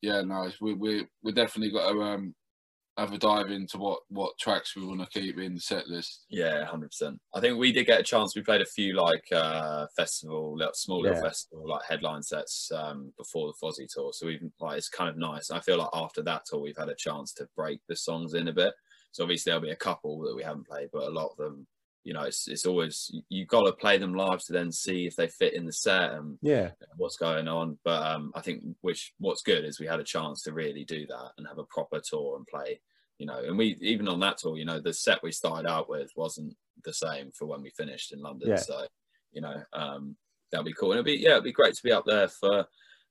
yeah, 0.03 0.23
no, 0.23 0.51
we, 0.61 0.75
we, 0.75 1.07
we 1.23 1.33
definitely 1.33 1.73
got 1.73 1.93
to, 1.93 2.03
um, 2.03 2.35
have 2.99 3.13
a 3.13 3.19
dive 3.19 3.51
into 3.53 3.79
what 3.79 4.01
what 4.09 4.37
tracks 4.41 4.75
we 4.75 4.85
want 4.85 5.01
to 5.01 5.21
keep 5.21 5.39
in 5.39 5.55
the 5.55 5.61
set 5.61 5.87
list. 5.87 6.25
Yeah, 6.31 6.65
hundred 6.65 6.91
percent. 6.91 7.21
I 7.33 7.41
think 7.41 7.57
we 7.57 7.71
did 7.71 7.87
get 7.87 8.01
a 8.01 8.03
chance. 8.03 8.35
We 8.35 8.43
played 8.43 8.61
a 8.61 8.67
few 8.67 8.95
like 8.97 9.25
uh 9.33 9.87
festival, 9.97 10.57
little, 10.57 10.75
small 10.75 11.03
little 11.03 11.23
festival 11.23 11.69
like 11.69 11.85
headline 11.89 12.25
sets 12.25 12.73
um 12.75 13.13
before 13.17 13.47
the 13.47 13.67
Fozzy 13.67 13.87
tour. 13.89 14.13
So 14.13 14.27
we've 14.27 14.43
like 14.59 14.79
it's 14.79 14.89
kind 14.89 15.09
of 15.09 15.17
nice. 15.17 15.53
I 15.53 15.61
feel 15.61 15.79
like 15.79 15.91
after 15.95 16.23
that 16.25 16.45
tour, 16.45 16.61
we've 16.61 16.77
had 16.77 16.89
a 16.89 16.97
chance 16.97 17.33
to 17.35 17.49
break 17.55 17.81
the 17.89 17.95
songs 17.95 18.35
in 18.35 18.49
a 18.49 18.53
bit. 18.53 18.75
So 19.13 19.23
obviously 19.23 19.51
there'll 19.51 19.63
be 19.63 19.71
a 19.71 19.77
couple 19.77 20.21
that 20.23 20.35
we 20.35 20.43
haven't 20.43 20.67
played, 20.67 20.89
but 20.93 21.05
a 21.05 21.11
lot 21.11 21.31
of 21.31 21.37
them, 21.37 21.69
you 22.05 22.15
know, 22.15 22.23
it's 22.23 22.49
it's 22.49 22.67
always 22.67 23.15
you 23.29 23.45
got 23.45 23.65
to 23.65 23.73
play 23.73 23.99
them 23.99 24.15
live 24.15 24.43
to 24.45 24.53
then 24.53 24.73
see 24.73 25.07
if 25.07 25.17
they 25.17 25.27
fit 25.27 25.55
in 25.55 25.67
the 25.67 25.73
set 25.73 26.13
and 26.13 26.39
Yeah, 26.41 26.71
what's 26.97 27.17
going 27.17 27.49
on. 27.49 27.79
But 27.85 28.07
um, 28.07 28.33
I 28.35 28.41
think 28.41 28.63
which 28.81 29.13
what's 29.19 29.43
good 29.43 29.65
is 29.65 29.79
we 29.79 29.87
had 29.87 30.01
a 30.01 30.05
chance 30.05 30.43
to 30.43 30.53
really 30.53 30.85
do 30.85 31.07
that 31.07 31.33
and 31.37 31.47
have 31.47 31.59
a 31.59 31.65
proper 31.65 32.01
tour 32.01 32.37
and 32.37 32.47
play. 32.47 32.81
You 33.19 33.27
know, 33.27 33.41
and 33.45 33.59
we 33.59 33.77
even 33.81 34.09
on 34.09 34.21
that 34.21 34.39
tour, 34.39 34.57
you 34.57 34.65
know, 34.65 34.81
the 34.81 34.95
set 34.95 35.23
we 35.23 35.33
started 35.33 35.69
out 35.69 35.89
with 35.89 36.11
wasn't 36.17 36.57
the 36.85 36.95
same 36.95 37.31
for 37.33 37.47
when 37.47 37.63
we 37.63 37.71
finished 37.71 38.13
in 38.13 38.21
London. 38.21 38.51
Yeah. 38.51 38.57
So, 38.57 38.87
you 39.33 39.41
know, 39.41 39.61
um, 39.73 40.17
that'll 40.51 40.65
be 40.65 40.73
cool. 40.73 40.93
And 40.93 41.01
it'd 41.01 41.07
be 41.07 41.23
yeah, 41.23 41.33
it'd 41.33 41.45
be 41.45 41.53
great 41.53 41.75
to 41.75 41.83
be 41.83 41.93
up 41.93 42.05
there 42.07 42.29
for 42.29 42.67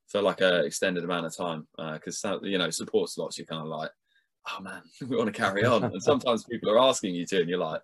for 0.08 0.22
like 0.22 0.42
a 0.42 0.64
extended 0.64 1.04
amount 1.04 1.26
of 1.26 1.36
time 1.36 1.68
because 1.94 2.24
you 2.42 2.58
know 2.58 2.70
support 2.70 3.10
slots. 3.10 3.38
You're 3.38 3.48
kind 3.48 3.62
of 3.62 3.68
like. 3.68 3.92
Oh 4.50 4.62
man, 4.62 4.82
we 5.08 5.16
want 5.16 5.34
to 5.34 5.40
carry 5.40 5.66
on, 5.66 5.84
and 5.84 6.02
sometimes 6.02 6.44
people 6.44 6.72
are 6.72 6.80
asking 6.80 7.16
you 7.16 7.26
to, 7.28 7.42
and 7.42 7.50
you're 7.50 7.60
like, 7.60 7.82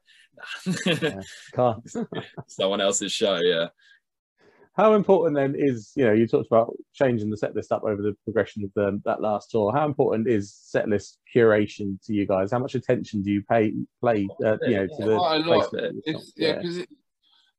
nah. 0.65 1.21
can't. 1.53 1.91
someone 2.47 2.81
else's 2.81 3.11
show, 3.11 3.37
yeah. 3.37 3.67
How 4.75 4.95
important 4.95 5.35
then 5.35 5.53
is 5.55 5.91
you 5.95 6.03
know 6.03 6.13
you 6.13 6.27
talked 6.27 6.47
about 6.47 6.73
changing 6.93 7.29
the 7.29 7.37
set 7.37 7.55
list 7.55 7.71
up 7.71 7.83
over 7.83 8.01
the 8.01 8.15
progression 8.23 8.63
of 8.63 8.71
the, 8.75 8.99
that 9.05 9.21
last 9.21 9.51
tour. 9.51 9.71
How 9.71 9.85
important 9.85 10.27
is 10.27 10.51
set 10.51 10.89
list 10.89 11.19
curation 11.33 12.03
to 12.05 12.13
you 12.13 12.25
guys? 12.25 12.51
How 12.51 12.59
much 12.59 12.73
attention 12.73 13.21
do 13.21 13.31
you 13.31 13.43
pay 13.43 13.73
play 14.01 14.27
uh, 14.43 14.57
you 14.63 14.75
know 14.75 14.87
to 14.87 15.05
the 15.05 15.17
Quite 15.17 15.35
a 15.35 15.39
lot. 15.39 15.69
placement 15.69 15.85
of 15.85 15.93
your 15.93 16.15
It's, 16.15 16.33
yeah, 16.35 16.55
because 16.55 16.77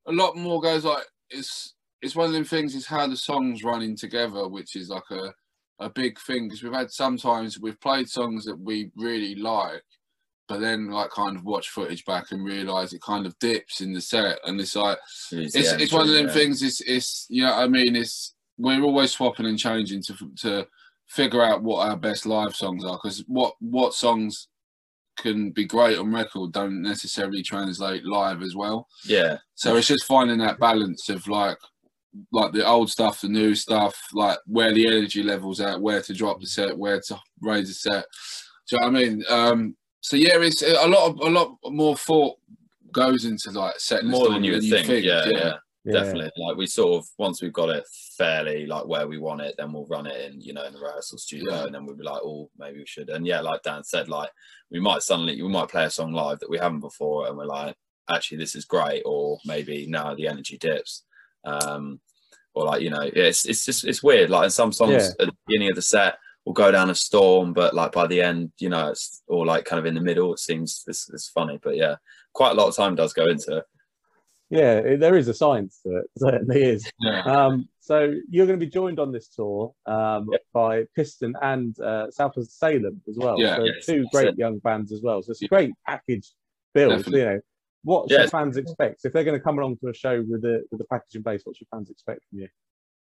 a 0.07 0.11
lot 0.11 0.35
more 0.35 0.61
goes 0.61 0.83
like 0.83 1.05
it's 1.29 1.75
it's 2.01 2.15
one 2.15 2.27
of 2.27 2.33
them 2.33 2.43
things 2.43 2.75
is 2.75 2.85
how 2.85 3.07
the 3.07 3.15
songs 3.15 3.63
running 3.63 3.95
together, 3.95 4.47
which 4.47 4.75
is 4.75 4.89
like 4.89 5.09
a 5.11 5.33
a 5.79 5.89
big 5.89 6.19
thing 6.19 6.47
because 6.47 6.63
we've 6.63 6.73
had 6.73 6.91
sometimes 6.91 7.59
we've 7.59 7.79
played 7.81 8.09
songs 8.09 8.45
that 8.45 8.59
we 8.59 8.91
really 8.95 9.35
like, 9.35 9.83
but 10.47 10.59
then 10.59 10.89
like 10.89 11.09
kind 11.09 11.35
of 11.35 11.43
watch 11.43 11.69
footage 11.69 12.05
back 12.05 12.31
and 12.31 12.45
realise 12.45 12.93
it 12.93 13.01
kind 13.01 13.25
of 13.25 13.37
dips 13.39 13.81
in 13.81 13.93
the 13.93 14.01
set, 14.01 14.39
and 14.45 14.59
it's 14.59 14.75
like 14.75 14.97
it's 15.31 15.53
the 15.53 15.81
it's 15.81 15.93
one 15.93 16.07
of 16.07 16.13
them 16.13 16.27
yeah. 16.27 16.33
things. 16.33 16.61
It's 16.61 16.81
it's 16.81 17.25
you 17.29 17.43
know 17.43 17.53
I 17.53 17.67
mean 17.67 17.95
it's 17.95 18.35
we're 18.57 18.81
always 18.81 19.11
swapping 19.11 19.45
and 19.45 19.59
changing 19.59 20.01
to 20.03 20.15
to 20.41 20.67
figure 21.07 21.43
out 21.43 21.63
what 21.63 21.87
our 21.87 21.97
best 21.97 22.25
live 22.25 22.55
songs 22.55 22.83
are 22.83 22.97
because 23.01 23.23
what 23.27 23.53
what 23.59 23.93
songs 23.93 24.47
can 25.17 25.51
be 25.51 25.65
great 25.65 25.97
on 25.97 26.13
record 26.13 26.51
don't 26.51 26.81
necessarily 26.81 27.41
translate 27.41 28.05
live 28.05 28.41
as 28.41 28.55
well. 28.55 28.87
Yeah, 29.05 29.37
So 29.55 29.75
it's 29.75 29.87
just 29.87 30.05
finding 30.05 30.39
that 30.39 30.59
balance 30.59 31.09
of 31.09 31.27
like 31.27 31.57
like 32.31 32.51
the 32.53 32.65
old 32.65 32.89
stuff, 32.89 33.21
the 33.21 33.27
new 33.27 33.55
stuff, 33.55 33.95
like 34.13 34.37
where 34.45 34.73
the 34.73 34.87
energy 34.87 35.23
levels 35.23 35.59
at, 35.59 35.79
where 35.81 36.01
to 36.01 36.13
drop 36.13 36.39
the 36.39 36.47
set, 36.47 36.77
where 36.77 37.01
to 37.07 37.19
raise 37.41 37.67
the 37.67 37.73
set. 37.73 38.05
Do 38.69 38.75
you 38.75 38.79
know 38.81 38.87
what 38.91 38.95
I 38.95 39.05
mean? 39.05 39.23
Um, 39.29 39.77
so 40.01 40.15
yeah, 40.17 40.37
it's 40.39 40.61
a 40.61 40.87
lot 40.87 41.09
of 41.09 41.19
a 41.19 41.29
lot 41.29 41.57
more 41.65 41.97
thought 41.97 42.37
goes 42.91 43.25
into 43.25 43.51
like 43.51 43.79
set 43.79 44.03
list 44.05 44.17
more 44.17 44.27
than 44.27 44.35
on 44.37 44.43
you 44.43 44.53
would 44.53 44.61
think. 44.61 44.87
Yeah, 44.87 45.25
yeah, 45.27 45.53
Yeah. 45.83 45.93
definitely. 45.93 46.31
Like 46.37 46.57
we 46.57 46.65
sort 46.67 46.97
of 47.03 47.09
once 47.17 47.41
we've 47.41 47.51
got 47.51 47.69
it 47.69 47.83
fairly 48.17 48.65
like 48.65 48.85
where 48.87 49.07
we 49.07 49.17
want 49.17 49.41
it, 49.41 49.55
then 49.57 49.73
we'll 49.73 49.85
run 49.87 50.07
it 50.07 50.31
in, 50.31 50.39
you 50.39 50.53
know, 50.53 50.63
in 50.63 50.73
the 50.73 50.79
rehearsal 50.79 51.17
studio, 51.17 51.53
Yeah. 51.53 51.63
and 51.65 51.75
then 51.75 51.85
we'll 51.85 51.95
be 51.97 52.03
like, 52.03 52.21
oh, 52.23 52.49
maybe 52.57 52.79
we 52.79 52.85
should. 52.85 53.09
And 53.09 53.25
yeah, 53.27 53.41
like 53.41 53.63
Dan 53.63 53.83
said, 53.83 54.07
like 54.07 54.29
we 54.71 54.79
might 54.79 55.01
suddenly 55.03 55.41
we 55.41 55.49
might 55.49 55.69
play 55.69 55.85
a 55.85 55.89
song 55.89 56.13
live 56.13 56.39
that 56.39 56.49
we 56.49 56.57
haven't 56.57 56.79
before, 56.79 57.27
and 57.27 57.35
we're 57.37 57.45
like, 57.45 57.75
actually, 58.09 58.37
this 58.37 58.55
is 58.55 58.65
great, 58.65 59.01
or 59.05 59.39
maybe 59.45 59.85
now 59.87 60.15
the 60.15 60.27
energy 60.27 60.57
dips. 60.57 61.03
Um, 61.45 61.99
or 62.53 62.65
like 62.65 62.81
you 62.81 62.89
know, 62.89 63.01
it's 63.01 63.45
it's 63.45 63.65
just 63.65 63.83
it's 63.85 64.01
weird. 64.01 64.29
Like 64.29 64.45
in 64.45 64.49
some 64.49 64.71
songs 64.71 64.91
Yeah. 64.91 65.09
at 65.19 65.27
the 65.27 65.33
beginning 65.47 65.69
of 65.69 65.75
the 65.75 65.81
set 65.81 66.17
will 66.45 66.53
go 66.53 66.71
down 66.71 66.89
a 66.89 66.95
storm, 66.95 67.53
but 67.53 67.73
like 67.73 67.91
by 67.91 68.07
the 68.07 68.21
end, 68.21 68.51
you 68.59 68.69
know, 68.69 68.89
it's 68.89 69.23
or 69.27 69.45
like 69.45 69.65
kind 69.65 69.79
of 69.79 69.85
in 69.85 69.95
the 69.95 70.01
middle, 70.01 70.33
it 70.33 70.39
seems 70.39 70.83
it's, 70.87 71.09
it's 71.09 71.29
funny. 71.29 71.59
But 71.61 71.75
yeah, 71.75 71.95
quite 72.33 72.51
a 72.51 72.55
lot 72.55 72.67
of 72.67 72.75
time 72.75 72.95
does 72.95 73.13
go 73.13 73.25
into 73.25 73.57
it. 73.57 73.65
Yeah, 74.51 74.95
there 74.97 75.17
is 75.17 75.27
a 75.27 75.33
science 75.33 75.79
to 75.83 75.97
it. 75.97 76.05
Certainly 76.17 76.63
is. 76.63 76.89
Yeah. 76.99 77.21
Um, 77.23 77.67
so 77.79 78.13
you're 78.29 78.45
going 78.45 78.59
to 78.59 78.65
be 78.65 78.71
joined 78.71 78.99
on 78.99 79.11
this 79.11 79.27
tour 79.27 79.73
um, 79.85 80.29
by 80.53 80.85
Piston 80.95 81.33
and 81.41 81.77
uh, 81.79 82.11
South 82.11 82.37
of 82.37 82.47
Salem 82.47 83.01
as 83.09 83.17
well. 83.17 83.39
Yeah. 83.39 83.57
so 83.81 83.93
two 83.93 84.05
great 84.11 84.27
it. 84.29 84.37
young 84.37 84.59
bands 84.59 84.91
as 84.91 85.01
well. 85.01 85.21
So 85.23 85.31
it's 85.31 85.41
a 85.41 85.47
great 85.47 85.71
package 85.87 86.31
build. 86.73 86.91
Definitely. 86.97 87.19
You 87.19 87.25
know, 87.25 87.39
what 87.85 88.09
Yeah. 88.11 88.25
fans 88.27 88.57
expect 88.57 89.05
if 89.05 89.13
they're 89.13 89.23
going 89.23 89.37
to 89.39 89.43
come 89.43 89.57
along 89.59 89.77
to 89.77 89.87
a 89.89 89.93
show 89.93 90.21
with 90.27 90.41
the 90.41 90.65
with 90.71 90.79
the 90.79 90.85
package 90.85 91.15
in 91.15 91.23
place? 91.23 91.41
What 91.45 91.55
should 91.55 91.67
fans 91.69 91.89
expect 91.89 92.21
from 92.29 92.39
you? 92.39 92.49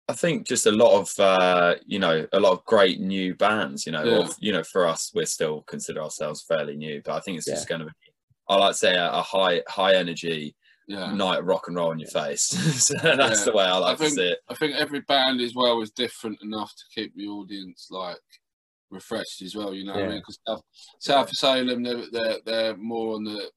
I 0.10 0.14
think 0.14 0.48
just 0.48 0.66
a 0.66 0.72
lot 0.72 1.00
of 1.00 1.20
uh, 1.20 1.76
you 1.86 2.00
know 2.00 2.26
a 2.34 2.40
lot 2.40 2.54
of 2.54 2.66
great 2.66 3.00
new 3.00 3.36
bands. 3.36 3.86
You 3.86 3.92
know, 3.92 4.04
Yeah. 4.04 4.18
or, 4.18 4.30
you 4.40 4.52
know, 4.52 4.64
for 4.64 4.88
us, 4.88 5.12
we're 5.14 5.26
still 5.26 5.62
consider 5.64 6.02
ourselves 6.02 6.42
fairly 6.42 6.76
new, 6.76 7.02
but 7.06 7.14
I 7.14 7.20
think 7.20 7.38
it's 7.38 7.48
Yeah. 7.48 7.54
just 7.56 7.70
going 7.70 7.80
to 7.82 7.86
be. 7.88 7.92
I 8.50 8.56
like 8.56 8.72
to 8.72 8.78
say 8.78 8.96
a, 8.96 9.12
a 9.12 9.22
high 9.22 9.62
high 9.70 9.96
energy 9.96 10.56
Yeah. 10.88 11.14
night 11.14 11.40
of 11.40 11.46
rock 11.46 11.68
and 11.68 11.76
roll 11.78 11.92
in 11.92 12.00
your 12.00 12.10
face. 12.10 12.44
so 12.88 12.94
that's 12.96 13.40
Yeah. 13.40 13.46
the 13.46 13.54
way 13.54 13.64
I 13.66 13.78
like 13.78 14.02
I 14.02 14.06
to 14.06 14.10
see 14.12 14.30
it. 14.30 14.40
I 14.50 14.56
think 14.56 14.76
every 14.76 15.02
band 15.02 15.40
as 15.42 15.54
well 15.54 15.82
is 15.82 15.92
different 15.92 16.42
enough 16.42 16.74
to 16.76 16.84
keep 16.94 17.16
the 17.16 17.28
audience 17.28 17.88
like 17.92 18.18
refreshed 18.90 19.42
as 19.42 19.56
well. 19.56 19.74
You 19.74 19.86
know 19.86 19.94
what 19.94 20.04
I 20.04 20.08
mean? 20.08 20.18
Because 20.20 20.40
South, 20.46 20.64
South 21.00 21.30
of 21.32 21.38
Salem, 21.38 21.84
they're, 21.84 22.04
they're 22.12 22.38
they're 22.46 22.78
more 22.78 23.16
on 23.16 23.24
the 23.24 23.50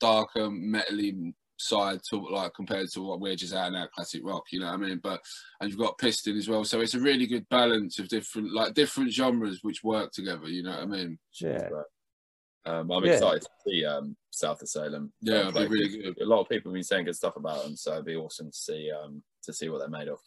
darker 0.00 0.48
metally 0.48 1.32
side 1.60 2.00
to 2.08 2.16
like 2.28 2.54
compared 2.54 2.88
to 2.88 3.02
what 3.02 3.18
we're 3.20 3.34
just 3.34 3.52
out 3.54 3.72
now 3.72 3.86
classic 3.92 4.20
rock. 4.24 4.44
You 4.52 4.60
know 4.60 4.66
what 4.66 4.74
I 4.74 4.76
mean? 4.76 5.00
But 5.02 5.20
and 5.60 5.68
you've 5.70 5.78
got 5.78 5.98
Piston 5.98 6.36
as 6.36 6.48
well, 6.48 6.64
so 6.64 6.80
it's 6.80 6.94
a 6.94 7.00
really 7.00 7.26
good 7.26 7.48
balance 7.48 7.98
of 7.98 8.08
different 8.08 8.52
like 8.52 8.74
different 8.74 9.12
genres 9.12 9.60
which 9.62 9.82
work 9.82 10.12
together. 10.12 10.46
You 10.48 10.62
know 10.62 10.70
what 10.70 10.82
I 10.82 10.86
mean? 10.86 11.18
Yeah, 11.40 11.68
Um, 12.64 12.90
I'm 12.90 13.04
Yeah. 13.04 13.12
excited 13.14 13.42
to 13.42 13.48
see 13.66 13.84
um, 13.84 14.16
South 14.30 14.62
of 14.62 14.68
Salem. 14.68 15.12
Yeah, 15.20 15.48
it'll 15.48 15.52
be 15.52 15.66
play, 15.66 15.88
good. 16.02 16.20
A 16.20 16.26
lot 16.26 16.40
of 16.42 16.48
people 16.48 16.70
have 16.70 16.74
been 16.74 16.82
saying 16.84 17.06
good 17.06 17.16
stuff 17.16 17.36
about 17.36 17.64
them, 17.64 17.76
so 17.76 17.92
it'd 17.94 18.04
be 18.04 18.16
awesome 18.16 18.50
to 18.50 18.56
see 18.56 18.90
um, 18.90 19.22
to 19.42 19.52
see 19.52 19.68
what 19.68 19.78
they're 19.78 19.88
made 19.88 20.08
of. 20.08 20.18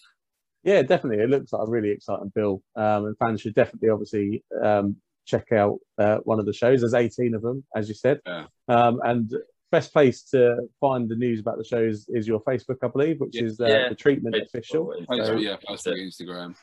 yeah, 0.63 0.81
definitely. 0.81 1.23
It 1.23 1.29
looks 1.29 1.53
like 1.53 1.67
a 1.67 1.71
really 1.71 1.89
exciting 1.91 2.31
bill, 2.36 2.62
um, 2.75 3.05
and 3.05 3.17
fans 3.17 3.41
should 3.41 3.53
definitely, 3.55 3.89
obviously, 3.89 4.43
um, 4.63 4.95
check 5.25 5.51
out 5.51 5.77
uh, 5.97 6.17
one 6.23 6.39
of 6.39 6.45
the 6.45 6.53
shows. 6.53 6.81
There's 6.81 6.93
18 6.93 7.36
of 7.36 7.41
them, 7.41 7.63
as 7.75 7.88
you 7.88 7.95
said, 7.95 8.19
Yeah. 8.25 8.47
um, 8.67 8.99
and 9.03 9.31
best 9.71 9.93
place 9.93 10.23
to 10.23 10.67
find 10.79 11.10
the 11.10 11.15
news 11.15 11.39
about 11.39 11.57
the 11.57 11.63
shows 11.63 12.05
is 12.10 12.27
your 12.27 12.41
Facebook, 12.41 12.77
I 12.84 12.88
believe, 12.88 13.19
which 13.19 13.36
Yeah. 13.36 13.43
is 13.43 13.60
uh, 13.60 13.65
Yeah. 13.67 13.89
the 13.89 13.95
Treatment 13.95 14.36
Facebook, 14.36 14.45
Official. 14.47 14.93
Instagram. 14.99 15.25
So- 15.25 15.38
yeah, 15.38 15.55
Facebook, 15.67 15.99
Instagram. 15.99 16.55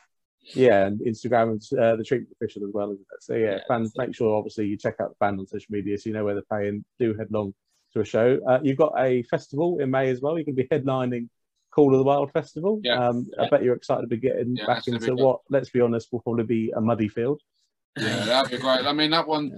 Yeah, 0.54 0.86
and 0.86 1.00
Instagram 1.00 1.50
and 1.50 1.78
uh, 1.78 1.96
the 1.96 2.04
treatment 2.04 2.34
official 2.40 2.66
as 2.66 2.72
well. 2.72 2.90
Isn't 2.92 3.02
it? 3.12 3.22
So 3.22 3.34
yeah, 3.34 3.56
Yeah, 3.56 3.58
fans, 3.68 3.92
make 3.96 4.14
sure 4.14 4.34
obviously 4.34 4.66
you 4.66 4.76
check 4.78 4.96
out 5.00 5.10
the 5.10 5.16
band 5.20 5.38
on 5.40 5.46
social 5.46 5.66
media 5.70 5.98
so 5.98 6.08
you 6.08 6.14
know 6.14 6.24
where 6.24 6.34
they're 6.34 6.42
playing. 6.48 6.84
Do 6.98 7.12
head 7.14 7.28
along 7.30 7.52
to 7.92 8.00
a 8.00 8.04
show. 8.04 8.38
Uh, 8.48 8.58
you've 8.62 8.78
got 8.78 8.94
a 8.98 9.22
festival 9.24 9.78
in 9.80 9.90
May 9.90 10.08
as 10.10 10.20
well. 10.22 10.38
You're 10.38 10.44
going 10.44 10.56
to 10.56 10.62
be 10.62 10.68
headlining 10.68 11.28
Call 11.70 11.92
of 11.92 11.98
the 11.98 12.04
Wild 12.04 12.32
Festival. 12.32 12.80
Yeah. 12.82 13.08
Um, 13.08 13.26
I 13.38 13.48
bet 13.50 13.62
you're 13.62 13.74
excited 13.76 14.02
to 14.02 14.06
be 14.08 14.16
getting 14.16 14.56
Yeah, 14.56 14.64
back 14.66 14.76
that's 14.76 14.86
gonna 14.86 14.98
be 15.00 15.08
into 15.10 15.22
what, 15.22 15.40
let's 15.50 15.68
be 15.70 15.82
honest, 15.82 16.08
will 16.12 16.20
probably 16.20 16.44
be 16.44 16.70
a 16.74 16.80
muddy 16.80 17.08
field. 17.08 17.42
Yeah, 17.98 18.24
that'd 18.24 18.50
be 18.50 18.56
great. 18.58 18.86
I 18.86 18.92
mean, 18.94 19.10
that 19.10 19.28
one, 19.28 19.52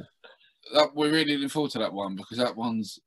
that 0.75 0.95
we're 0.95 1.13
really 1.13 1.35
looking 1.35 1.49
forward 1.51 1.71
to 1.73 1.79
that 1.81 1.93
one 1.93 2.17
because 2.17 2.39
that 2.39 2.57
one's 2.57 2.99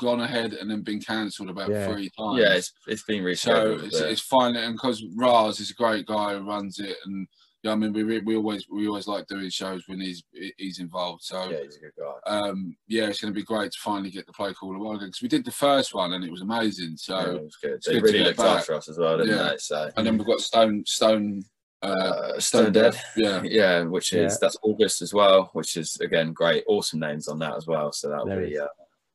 gone 0.00 0.20
ahead 0.20 0.52
and 0.52 0.70
then 0.70 0.82
been 0.82 1.00
cancelled 1.00 1.50
about 1.50 1.70
Yeah. 1.70 1.86
three 1.92 2.10
times. 2.18 2.38
Yeah, 2.38 2.54
it's, 2.54 2.72
it's 2.86 3.02
been 3.04 3.22
so 3.36 3.50
rescheduled. 3.52 3.84
it's, 3.86 4.00
it's 4.00 4.20
finally 4.20 4.64
and 4.64 4.74
because 4.74 5.02
Raz 5.16 5.60
is 5.60 5.70
a 5.70 5.74
great 5.74 6.06
guy 6.06 6.34
who 6.34 6.46
runs 6.46 6.78
it, 6.78 6.96
and 7.04 7.26
yeah, 7.64 7.72
I 7.72 7.74
mean, 7.74 7.92
we 7.92 8.04
re- 8.04 8.20
we 8.20 8.36
always 8.36 8.66
we 8.70 8.86
always 8.86 9.08
like 9.08 9.26
doing 9.26 9.50
shows 9.50 9.82
when 9.88 10.00
he's 10.00 10.22
he's 10.58 10.78
involved. 10.78 11.22
So 11.24 11.50
yeah, 11.50 11.62
he's 11.64 11.76
a 11.76 11.80
good 11.80 11.92
guy. 11.98 12.14
um, 12.38 12.76
yeah, 12.86 13.06
it's 13.08 13.20
going 13.20 13.32
to 13.32 13.38
be 13.38 13.44
great 13.44 13.72
to 13.72 13.78
finally 13.80 14.10
get 14.10 14.26
the 14.26 14.32
play 14.32 14.52
Call 14.54 14.74
of 14.76 14.80
Wild 14.80 15.00
because 15.00 15.22
we 15.22 15.28
did 15.28 15.44
the 15.44 15.50
first 15.50 15.92
one 15.94 16.12
and 16.12 16.22
it 16.24 16.30
was 16.30 16.42
amazing. 16.42 16.96
So 16.96 17.18
yeah, 17.18 17.26
it 17.36 17.42
was 17.42 17.56
good. 17.56 17.72
it's 17.72 17.86
They 17.88 17.94
good 17.94 18.02
really 18.04 18.18
get 18.18 18.26
looked 18.28 18.38
back. 18.38 18.58
after 18.60 18.74
us 18.74 18.88
as 18.88 18.96
well, 18.98 19.16
didn't 19.18 19.36
Yeah. 19.36 19.48
they? 19.50 19.56
So 19.58 19.90
and 19.96 20.06
then 20.06 20.16
we've 20.18 20.26
got 20.26 20.40
Stone 20.40 20.84
Stone 20.86 21.42
uh, 21.82 21.86
uh, 21.86 22.40
Stone 22.40 22.40
Stone 22.40 22.72
Dead. 22.72 23.00
Yeah, 23.16 23.42
yeah, 23.44 23.82
which 23.82 24.12
is 24.12 24.32
Yeah. 24.34 24.38
that's 24.40 24.56
August 24.62 25.02
as 25.02 25.12
well, 25.12 25.50
which 25.52 25.76
is 25.76 25.98
again 26.00 26.32
great, 26.32 26.62
awesome 26.68 27.00
names 27.00 27.26
on 27.26 27.40
that 27.40 27.56
as 27.56 27.66
well. 27.66 27.90
So 27.90 28.08
that'll 28.08 28.26
There 28.26 28.40
be 28.40 28.52
is. 28.54 28.60
uh, 28.60 28.66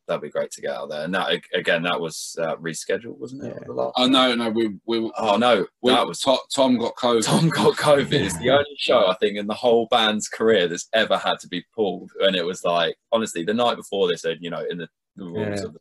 that'll 0.07 0.21
be 0.21 0.29
great 0.29 0.51
to 0.51 0.61
get 0.61 0.71
out 0.71 0.89
there. 0.89 1.03
And 1.03 1.13
that 1.15 1.39
again, 1.53 1.83
that 1.83 1.99
was 1.99 2.35
uh, 2.41 2.55
rescheduled, 2.57 3.17
wasn't 3.17 3.43
it? 3.45 3.55
Yeah. 3.57 3.63
The 3.67 3.73
last- 3.73 3.93
oh 3.97 4.07
no, 4.07 4.35
no, 4.35 4.49
we 4.49 4.75
we 4.85 5.11
Oh 5.17 5.37
no, 5.37 5.65
we 5.81 5.91
that 5.91 6.07
was 6.07 6.19
Tom, 6.19 6.37
Tom 6.53 6.77
got 6.77 6.95
COVID. 6.95 7.23
Tom 7.25 7.49
got 7.49 7.75
COVID. 7.75 8.11
It's 8.25 8.37
the 8.39 8.51
only 8.51 8.75
show 8.77 9.07
I 9.07 9.15
think 9.15 9.37
in 9.37 9.47
the 9.47 9.53
whole 9.53 9.87
band's 9.89 10.27
career 10.27 10.67
that's 10.67 10.87
ever 10.93 11.17
had 11.17 11.39
to 11.39 11.47
be 11.47 11.63
pulled. 11.75 12.11
And 12.19 12.35
it 12.35 12.45
was 12.45 12.63
like, 12.63 12.95
honestly, 13.11 13.43
the 13.43 13.53
night 13.53 13.77
before 13.77 14.07
they 14.07 14.15
said, 14.15 14.37
you 14.41 14.49
know, 14.49 14.63
in 14.69 14.77
the, 14.77 14.87
the 15.15 15.25
rules 15.25 15.59
Yeah. 15.61 15.65
of 15.67 15.77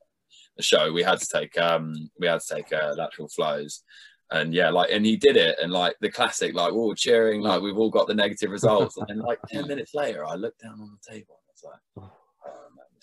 the 0.56 0.62
show, 0.62 0.92
we 0.92 1.02
had 1.02 1.18
to 1.18 1.26
take 1.26 1.58
um 1.58 1.94
we 2.18 2.26
had 2.26 2.40
to 2.40 2.54
take 2.54 2.72
uh, 2.72 2.94
lateral 2.96 3.28
flows. 3.28 3.82
And 4.30 4.54
yeah, 4.54 4.70
like, 4.70 4.90
and 4.90 5.04
he 5.04 5.16
did 5.18 5.36
it, 5.36 5.58
and 5.62 5.70
like 5.70 5.94
the 6.00 6.10
classic, 6.10 6.54
like 6.54 6.72
we're 6.72 6.80
all 6.80 6.94
cheering, 6.94 7.42
like 7.42 7.60
we've 7.60 7.76
all 7.76 7.90
got 7.90 8.06
the 8.06 8.14
negative 8.14 8.50
results. 8.50 8.96
And 8.96 9.06
then, 9.06 9.18
like 9.18 9.38
ten 9.46 9.68
minutes 9.68 9.94
later, 9.94 10.24
I 10.24 10.36
looked 10.36 10.62
down 10.62 10.80
on 10.80 10.90
the 10.96 11.12
table, 11.12 11.38
and 11.38 11.48
I 11.48 11.52
was 11.52 11.62
was 11.62 11.70
like, 11.70 12.02
man, 12.02 12.10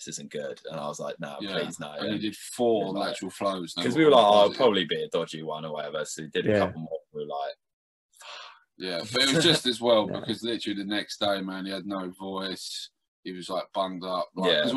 this 0.04 0.14
isn't 0.16 0.30
good. 0.32 0.60
And 0.70 0.80
I 0.80 0.86
was 0.86 0.98
like, 0.98 1.18
no, 1.20 1.36
Yeah. 1.40 1.58
please 1.60 1.78
no. 1.78 1.92
And 1.92 2.12
he 2.14 2.18
did 2.18 2.36
four 2.36 2.92
like- 2.92 3.08
lateral 3.08 3.30
flows. 3.30 3.74
Because 3.74 3.94
we 3.96 4.04
were 4.04 4.10
like, 4.10 4.24
oh, 4.26 4.44
it'll 4.46 4.56
probably 4.56 4.84
be 4.84 5.02
a 5.02 5.08
dodgy 5.08 5.42
one 5.42 5.64
or 5.64 5.72
whatever. 5.74 6.04
So 6.04 6.22
he 6.22 6.28
did 6.28 6.46
a 6.46 6.50
Yeah. 6.50 6.58
couple 6.60 6.80
more. 6.80 6.98
We 7.12 7.22
were 7.22 7.28
like, 7.28 7.54
Yeah, 8.78 9.02
but 9.12 9.22
it 9.24 9.34
was 9.34 9.44
just 9.44 9.66
as 9.66 9.80
well 9.80 10.08
Yeah. 10.12 10.20
because 10.20 10.42
literally 10.42 10.78
the 10.82 10.88
next 10.88 11.18
day, 11.20 11.40
man, 11.42 11.66
he 11.66 11.72
had 11.72 11.86
no 11.86 12.10
voice. 12.18 12.88
He 13.24 13.32
was 13.32 13.50
like 13.50 13.64
bunged 13.74 14.04
up. 14.04 14.28
Like, 14.34 14.52
Yeah. 14.52 14.72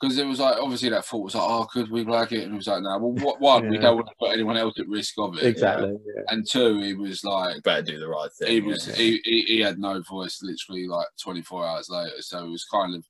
Because 0.00 0.18
it 0.18 0.26
was 0.26 0.40
like 0.40 0.56
obviously 0.58 0.88
that 0.88 1.04
thought 1.04 1.22
was 1.24 1.34
like, 1.36 1.44
oh, 1.48 1.64
could 1.72 1.88
we 1.90 2.02
like 2.04 2.32
it? 2.32 2.42
And 2.42 2.54
it 2.54 2.56
was 2.56 2.66
like, 2.66 2.82
no. 2.82 2.98
Well, 2.98 3.24
what, 3.24 3.40
one, 3.40 3.68
we 3.68 3.78
don't 3.78 3.94
want 3.94 4.08
to 4.08 4.14
put 4.18 4.32
anyone 4.32 4.56
else 4.56 4.74
at 4.80 4.88
risk 4.88 5.14
of 5.18 5.36
it. 5.38 5.44
Exactly. 5.44 5.90
Yeah. 5.90 6.22
And 6.28 6.44
two, 6.48 6.80
he 6.80 6.94
was 6.94 7.22
like, 7.22 7.62
better 7.62 7.82
do 7.82 8.00
the 8.00 8.08
right 8.08 8.30
thing. 8.32 8.48
he 8.48 8.60
was 8.60 8.88
yeah. 8.88 8.94
he, 8.94 9.20
he, 9.24 9.42
he 9.42 9.60
had 9.60 9.78
no 9.78 10.02
voice 10.02 10.40
literally 10.42 10.88
like 10.88 11.06
24 11.20 11.66
hours 11.66 11.88
later. 11.88 12.20
So 12.20 12.44
it 12.44 12.50
was 12.50 12.64
kind 12.64 12.96
of 12.96 13.04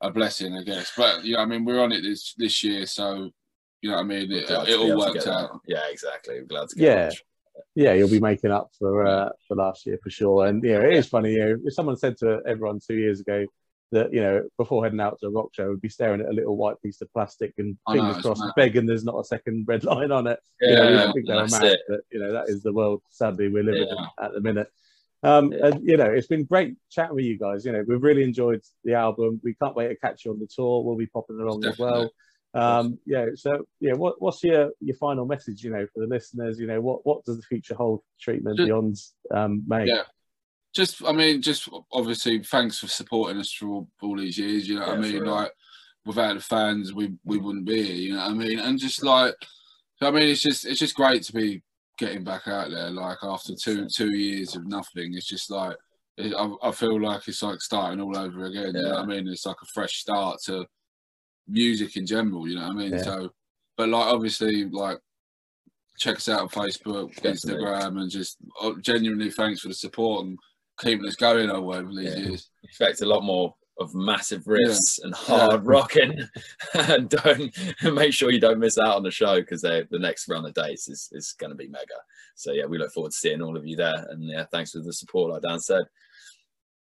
a 0.00 0.10
blessing, 0.10 0.56
I 0.56 0.62
guess. 0.62 0.92
But 0.96 1.24
you 1.24 1.34
know, 1.36 1.40
I 1.42 1.46
mean, 1.46 1.64
we're 1.64 1.82
on 1.82 1.92
it 1.92 2.02
this 2.02 2.34
this 2.36 2.62
year, 2.64 2.86
so 2.86 3.30
you 3.82 3.90
know, 3.90 3.96
what 3.96 4.02
I 4.02 4.06
mean, 4.06 4.32
it, 4.32 4.50
it 4.50 4.78
all 4.78 4.98
worked 4.98 5.14
get 5.14 5.24
that. 5.24 5.32
out. 5.32 5.60
Yeah, 5.66 5.82
exactly. 5.90 6.40
Glad 6.48 6.68
to 6.70 6.76
get 6.76 6.84
Yeah. 6.84 7.08
that. 7.08 7.14
yeah, 7.74 7.92
you'll 7.92 8.08
be 8.10 8.20
making 8.20 8.50
up 8.50 8.70
for 8.78 9.06
uh, 9.06 9.28
for 9.46 9.56
last 9.56 9.86
year 9.86 9.98
for 10.02 10.10
sure. 10.10 10.46
And 10.46 10.62
yeah, 10.64 10.80
it 10.80 10.94
is 10.94 11.06
funny. 11.08 11.32
You 11.34 11.38
know, 11.44 11.56
if 11.64 11.74
someone 11.74 11.96
said 11.96 12.16
to 12.18 12.40
everyone 12.46 12.80
two 12.84 12.96
years 12.96 13.20
ago 13.20 13.46
that 13.90 14.12
you 14.12 14.20
know 14.20 14.42
before 14.58 14.84
heading 14.84 15.00
out 15.00 15.18
to 15.20 15.26
a 15.28 15.30
rock 15.30 15.48
show, 15.54 15.70
we'd 15.70 15.80
be 15.80 15.88
staring 15.88 16.20
at 16.20 16.28
a 16.28 16.32
little 16.32 16.56
white 16.56 16.76
piece 16.82 17.00
of 17.00 17.12
plastic 17.12 17.54
and 17.58 17.76
I 17.86 17.94
know, 17.94 18.00
fingers 18.02 18.16
it's 18.18 18.26
crossed, 18.26 18.40
mad. 18.42 18.52
begging 18.56 18.86
there's 18.86 19.04
not 19.04 19.18
a 19.18 19.24
second 19.24 19.64
red 19.66 19.82
line 19.90 20.12
on 20.12 20.26
it. 20.26 20.38
you 20.60 20.72
know, 20.74 20.88
Yeah, 20.90 21.06
we 21.06 21.12
think 21.12 21.26
they 21.28 21.34
were 21.34 21.40
that's 21.42 21.52
mad, 21.60 21.72
it. 21.72 21.80
but 21.88 22.00
you 22.12 22.18
know 22.20 22.32
that 22.32 22.48
is 22.48 22.62
the 22.62 22.72
world 22.72 23.00
sadly 23.10 23.48
we're 23.48 23.62
living 23.64 23.86
Yeah. 23.88 24.02
in 24.18 24.24
at 24.26 24.32
the 24.32 24.40
minute. 24.40 24.68
Um, 25.22 25.52
and 25.52 25.86
you 25.86 25.96
know, 25.96 26.10
it's 26.10 26.28
been 26.28 26.44
great 26.44 26.76
chatting 26.90 27.16
with 27.16 27.24
you 27.24 27.38
guys. 27.38 27.64
You 27.64 27.72
know, 27.72 27.84
we've 27.86 28.02
really 28.02 28.22
enjoyed 28.22 28.62
the 28.84 28.94
album. 28.94 29.40
We 29.42 29.54
can't 29.54 29.74
wait 29.74 29.88
to 29.88 29.96
catch 29.96 30.24
you 30.24 30.30
on 30.32 30.38
the 30.38 30.46
tour. 30.46 30.84
We'll 30.84 30.96
be 30.96 31.06
popping 31.06 31.40
along 31.40 31.64
as 31.64 31.78
well. 31.78 32.10
Um, 32.54 32.98
yeah. 33.04 33.26
So, 33.34 33.66
yeah, 33.80 33.94
what, 33.94 34.20
what's 34.22 34.42
your 34.42 34.70
your 34.80 34.96
final 34.96 35.26
message? 35.26 35.62
You 35.62 35.70
know, 35.70 35.86
for 35.92 36.00
the 36.00 36.06
listeners, 36.06 36.58
you 36.58 36.66
know, 36.66 36.80
what 36.80 37.04
what 37.04 37.24
does 37.24 37.36
the 37.36 37.42
future 37.42 37.74
hold? 37.74 38.00
for 38.00 38.04
Treatment 38.20 38.56
beyond 38.56 38.96
um, 39.34 39.64
May. 39.66 39.86
Yeah. 39.86 40.02
Just, 40.74 41.02
I 41.04 41.12
mean, 41.12 41.42
just 41.42 41.68
obviously, 41.92 42.42
thanks 42.42 42.78
for 42.78 42.88
supporting 42.88 43.40
us 43.40 43.52
through 43.52 43.72
all, 43.72 43.88
all 44.02 44.16
these 44.16 44.38
years. 44.38 44.68
You 44.68 44.76
know 44.76 44.86
what 44.86 45.00
Yeah, 45.00 45.06
I 45.06 45.12
mean? 45.12 45.24
Like, 45.24 45.50
without 46.04 46.34
the 46.34 46.40
fans, 46.40 46.92
we 46.92 47.14
we 47.24 47.38
wouldn't 47.38 47.64
be 47.64 47.82
here. 47.82 47.96
You 47.96 48.14
know 48.14 48.20
what 48.20 48.30
I 48.30 48.34
mean? 48.34 48.58
And 48.58 48.78
just 48.78 49.02
like, 49.02 49.34
I 50.00 50.10
mean, 50.10 50.28
it's 50.28 50.42
just 50.42 50.66
it's 50.66 50.78
just 50.78 50.94
great 50.94 51.22
to 51.24 51.32
be 51.32 51.62
getting 51.98 52.24
back 52.24 52.46
out 52.48 52.70
there. 52.70 52.90
Like 52.90 53.18
after 53.22 53.54
two 53.54 53.86
two 53.88 54.14
years 54.16 54.56
of 54.56 54.66
nothing, 54.66 55.14
it's 55.14 55.26
just 55.26 55.50
like 55.50 55.76
it, 56.16 56.34
I, 56.34 56.68
I 56.68 56.72
feel 56.72 57.00
like 57.00 57.26
it's 57.28 57.42
like 57.42 57.60
starting 57.60 58.00
all 58.00 58.16
over 58.16 58.44
again. 58.44 58.74
You 58.74 58.82
know 58.82 58.90
what 58.90 58.98
I 59.02 59.06
mean? 59.06 59.28
It's 59.28 59.46
like 59.46 59.56
a 59.62 59.66
fresh 59.66 59.96
start 59.98 60.38
to 60.46 60.66
music 61.46 61.96
in 61.96 62.06
general. 62.06 62.48
You 62.48 62.56
know 62.56 62.62
what 62.68 62.72
I 62.72 62.74
mean? 62.78 62.92
Yeah. 62.92 63.02
So, 63.02 63.30
but 63.76 63.88
like 63.88 64.06
obviously, 64.06 64.64
like 64.66 64.98
check 65.98 66.16
us 66.16 66.28
out 66.28 66.40
on 66.42 66.48
Facebook, 66.48 67.14
Definitely. 67.16 67.54
Instagram, 67.54 68.00
and 68.00 68.10
just 68.10 68.36
uh, 68.62 68.72
genuinely 68.80 69.30
thanks 69.30 69.60
for 69.60 69.68
the 69.68 69.74
support 69.74 70.24
and 70.26 70.38
keeping 70.80 71.06
us 71.06 71.16
going 71.16 71.50
over 71.50 71.72
over 71.78 71.92
these 71.92 72.14
Yeah. 72.14 72.16
years. 72.18 72.50
expect 72.62 73.00
a 73.02 73.06
lot 73.06 73.24
more 73.24 73.54
of 73.80 73.94
massive 73.94 74.44
riffs 74.44 74.98
and 75.02 75.14
hard 75.14 75.64
rocking 75.64 76.18
and 76.74 77.08
don't 77.08 77.56
make 77.94 78.12
sure 78.12 78.30
you 78.30 78.40
don't 78.40 78.58
miss 78.58 78.78
out 78.78 78.96
on 78.96 79.02
the 79.02 79.10
show 79.10 79.40
because 79.40 79.62
the 79.62 79.86
next 79.92 80.28
run 80.28 80.44
of 80.44 80.54
dates 80.54 80.88
is, 80.88 81.08
is 81.12 81.32
going 81.38 81.50
to 81.50 81.56
be 81.56 81.68
mega 81.68 81.86
so 82.34 82.52
yeah 82.52 82.64
we 82.64 82.78
look 82.78 82.92
forward 82.92 83.12
to 83.12 83.18
seeing 83.18 83.42
all 83.42 83.56
of 83.56 83.66
you 83.66 83.76
there 83.76 84.06
and 84.10 84.22
yeah 84.24 84.44
thanks 84.50 84.72
for 84.72 84.80
the 84.80 84.92
support 84.92 85.32
like 85.32 85.42
dan 85.42 85.60
said 85.60 85.84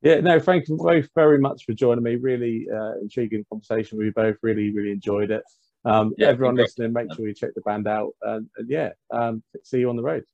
Yeah, 0.03 0.21
no, 0.21 0.39
thank 0.39 0.69
you 0.69 0.77
both 0.77 1.09
very 1.15 1.39
much 1.39 1.65
for 1.65 1.73
joining 1.73 2.05
me. 2.05 2.17
Really 2.17 2.67
uh, 2.71 2.93
intriguing 3.01 3.45
conversation. 3.49 3.99
We 3.99 4.11
both 4.11 4.37
really, 4.43 4.71
really 4.71 4.93
enjoyed 4.93 5.31
it. 5.31 5.43
Um, 5.85 6.13
Yeah, 6.19 6.29
everyone 6.29 6.57
listening, 6.57 6.93
make 6.93 7.13
sure 7.15 7.27
you 7.27 7.35
check 7.35 7.55
the 7.55 7.63
band 7.63 7.89
out. 7.89 8.13
And, 8.23 8.47
and 8.57 8.69
yeah, 8.69 8.91
um, 9.11 9.43
see 9.65 9.81
you 9.81 9.89
on 9.89 9.97
the 9.97 10.03
road. 10.03 10.25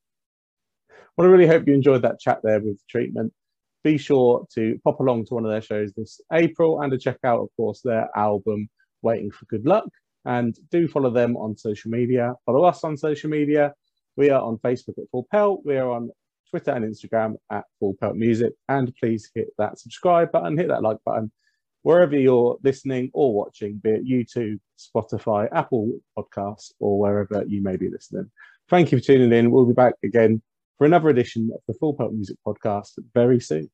Well, 1.16 1.26
I 1.26 1.30
really 1.30 1.46
hope 1.46 1.66
you 1.66 1.74
enjoyed 1.74 2.02
that 2.02 2.20
chat 2.20 2.40
there 2.42 2.60
with 2.60 2.80
treatment. 2.88 3.32
Be 3.84 3.98
sure 3.98 4.46
to 4.54 4.78
pop 4.84 5.00
along 5.00 5.26
to 5.26 5.34
one 5.34 5.44
of 5.44 5.50
their 5.50 5.62
shows 5.62 5.92
this 5.92 6.20
April 6.32 6.80
and 6.80 6.92
to 6.92 6.98
check 6.98 7.18
out, 7.24 7.40
of 7.40 7.48
course, 7.56 7.80
their 7.82 8.08
album, 8.16 8.68
Waiting 9.02 9.30
for 9.30 9.44
Good 9.46 9.66
Luck. 9.66 9.88
And 10.24 10.56
do 10.70 10.86
follow 10.86 11.10
them 11.10 11.36
on 11.36 11.56
social 11.56 11.90
media. 11.90 12.34
Follow 12.46 12.64
us 12.64 12.84
on 12.84 12.96
social 12.96 13.28
media. 13.28 13.74
We 14.16 14.30
are 14.30 14.40
on 14.40 14.58
Facebook 14.58 14.98
at 14.98 15.10
Full 15.10 15.26
Pelt. 15.30 15.62
We 15.64 15.76
are 15.78 15.90
on 15.90 16.10
Twitter 16.48 16.70
and 16.70 16.84
Instagram 16.84 17.34
at 17.50 17.64
Full 17.80 17.96
Pelt 18.00 18.14
Music. 18.14 18.52
And 18.68 18.94
please 18.94 19.30
hit 19.34 19.48
that 19.58 19.78
subscribe 19.80 20.30
button, 20.30 20.56
hit 20.56 20.68
that 20.68 20.82
like 20.82 20.98
button, 21.04 21.32
wherever 21.82 22.16
you're 22.16 22.58
listening 22.62 23.10
or 23.14 23.34
watching, 23.34 23.80
be 23.82 23.90
it 23.90 24.06
YouTube, 24.06 24.60
Spotify, 24.78 25.48
Apple 25.52 25.98
Podcasts, 26.16 26.72
or 26.78 27.00
wherever 27.00 27.44
you 27.48 27.62
may 27.62 27.76
be 27.76 27.90
listening. 27.90 28.30
Thank 28.68 28.92
you 28.92 28.98
for 28.98 29.04
tuning 29.04 29.32
in. 29.32 29.50
We'll 29.50 29.66
be 29.66 29.74
back 29.74 29.94
again 30.04 30.40
for 30.82 30.86
another 30.86 31.10
edition 31.10 31.48
of 31.54 31.60
the 31.68 31.74
Full 31.74 31.94
Pelt 31.94 32.12
Music 32.12 32.36
Podcast 32.44 32.98
very 33.14 33.38
soon. 33.38 33.70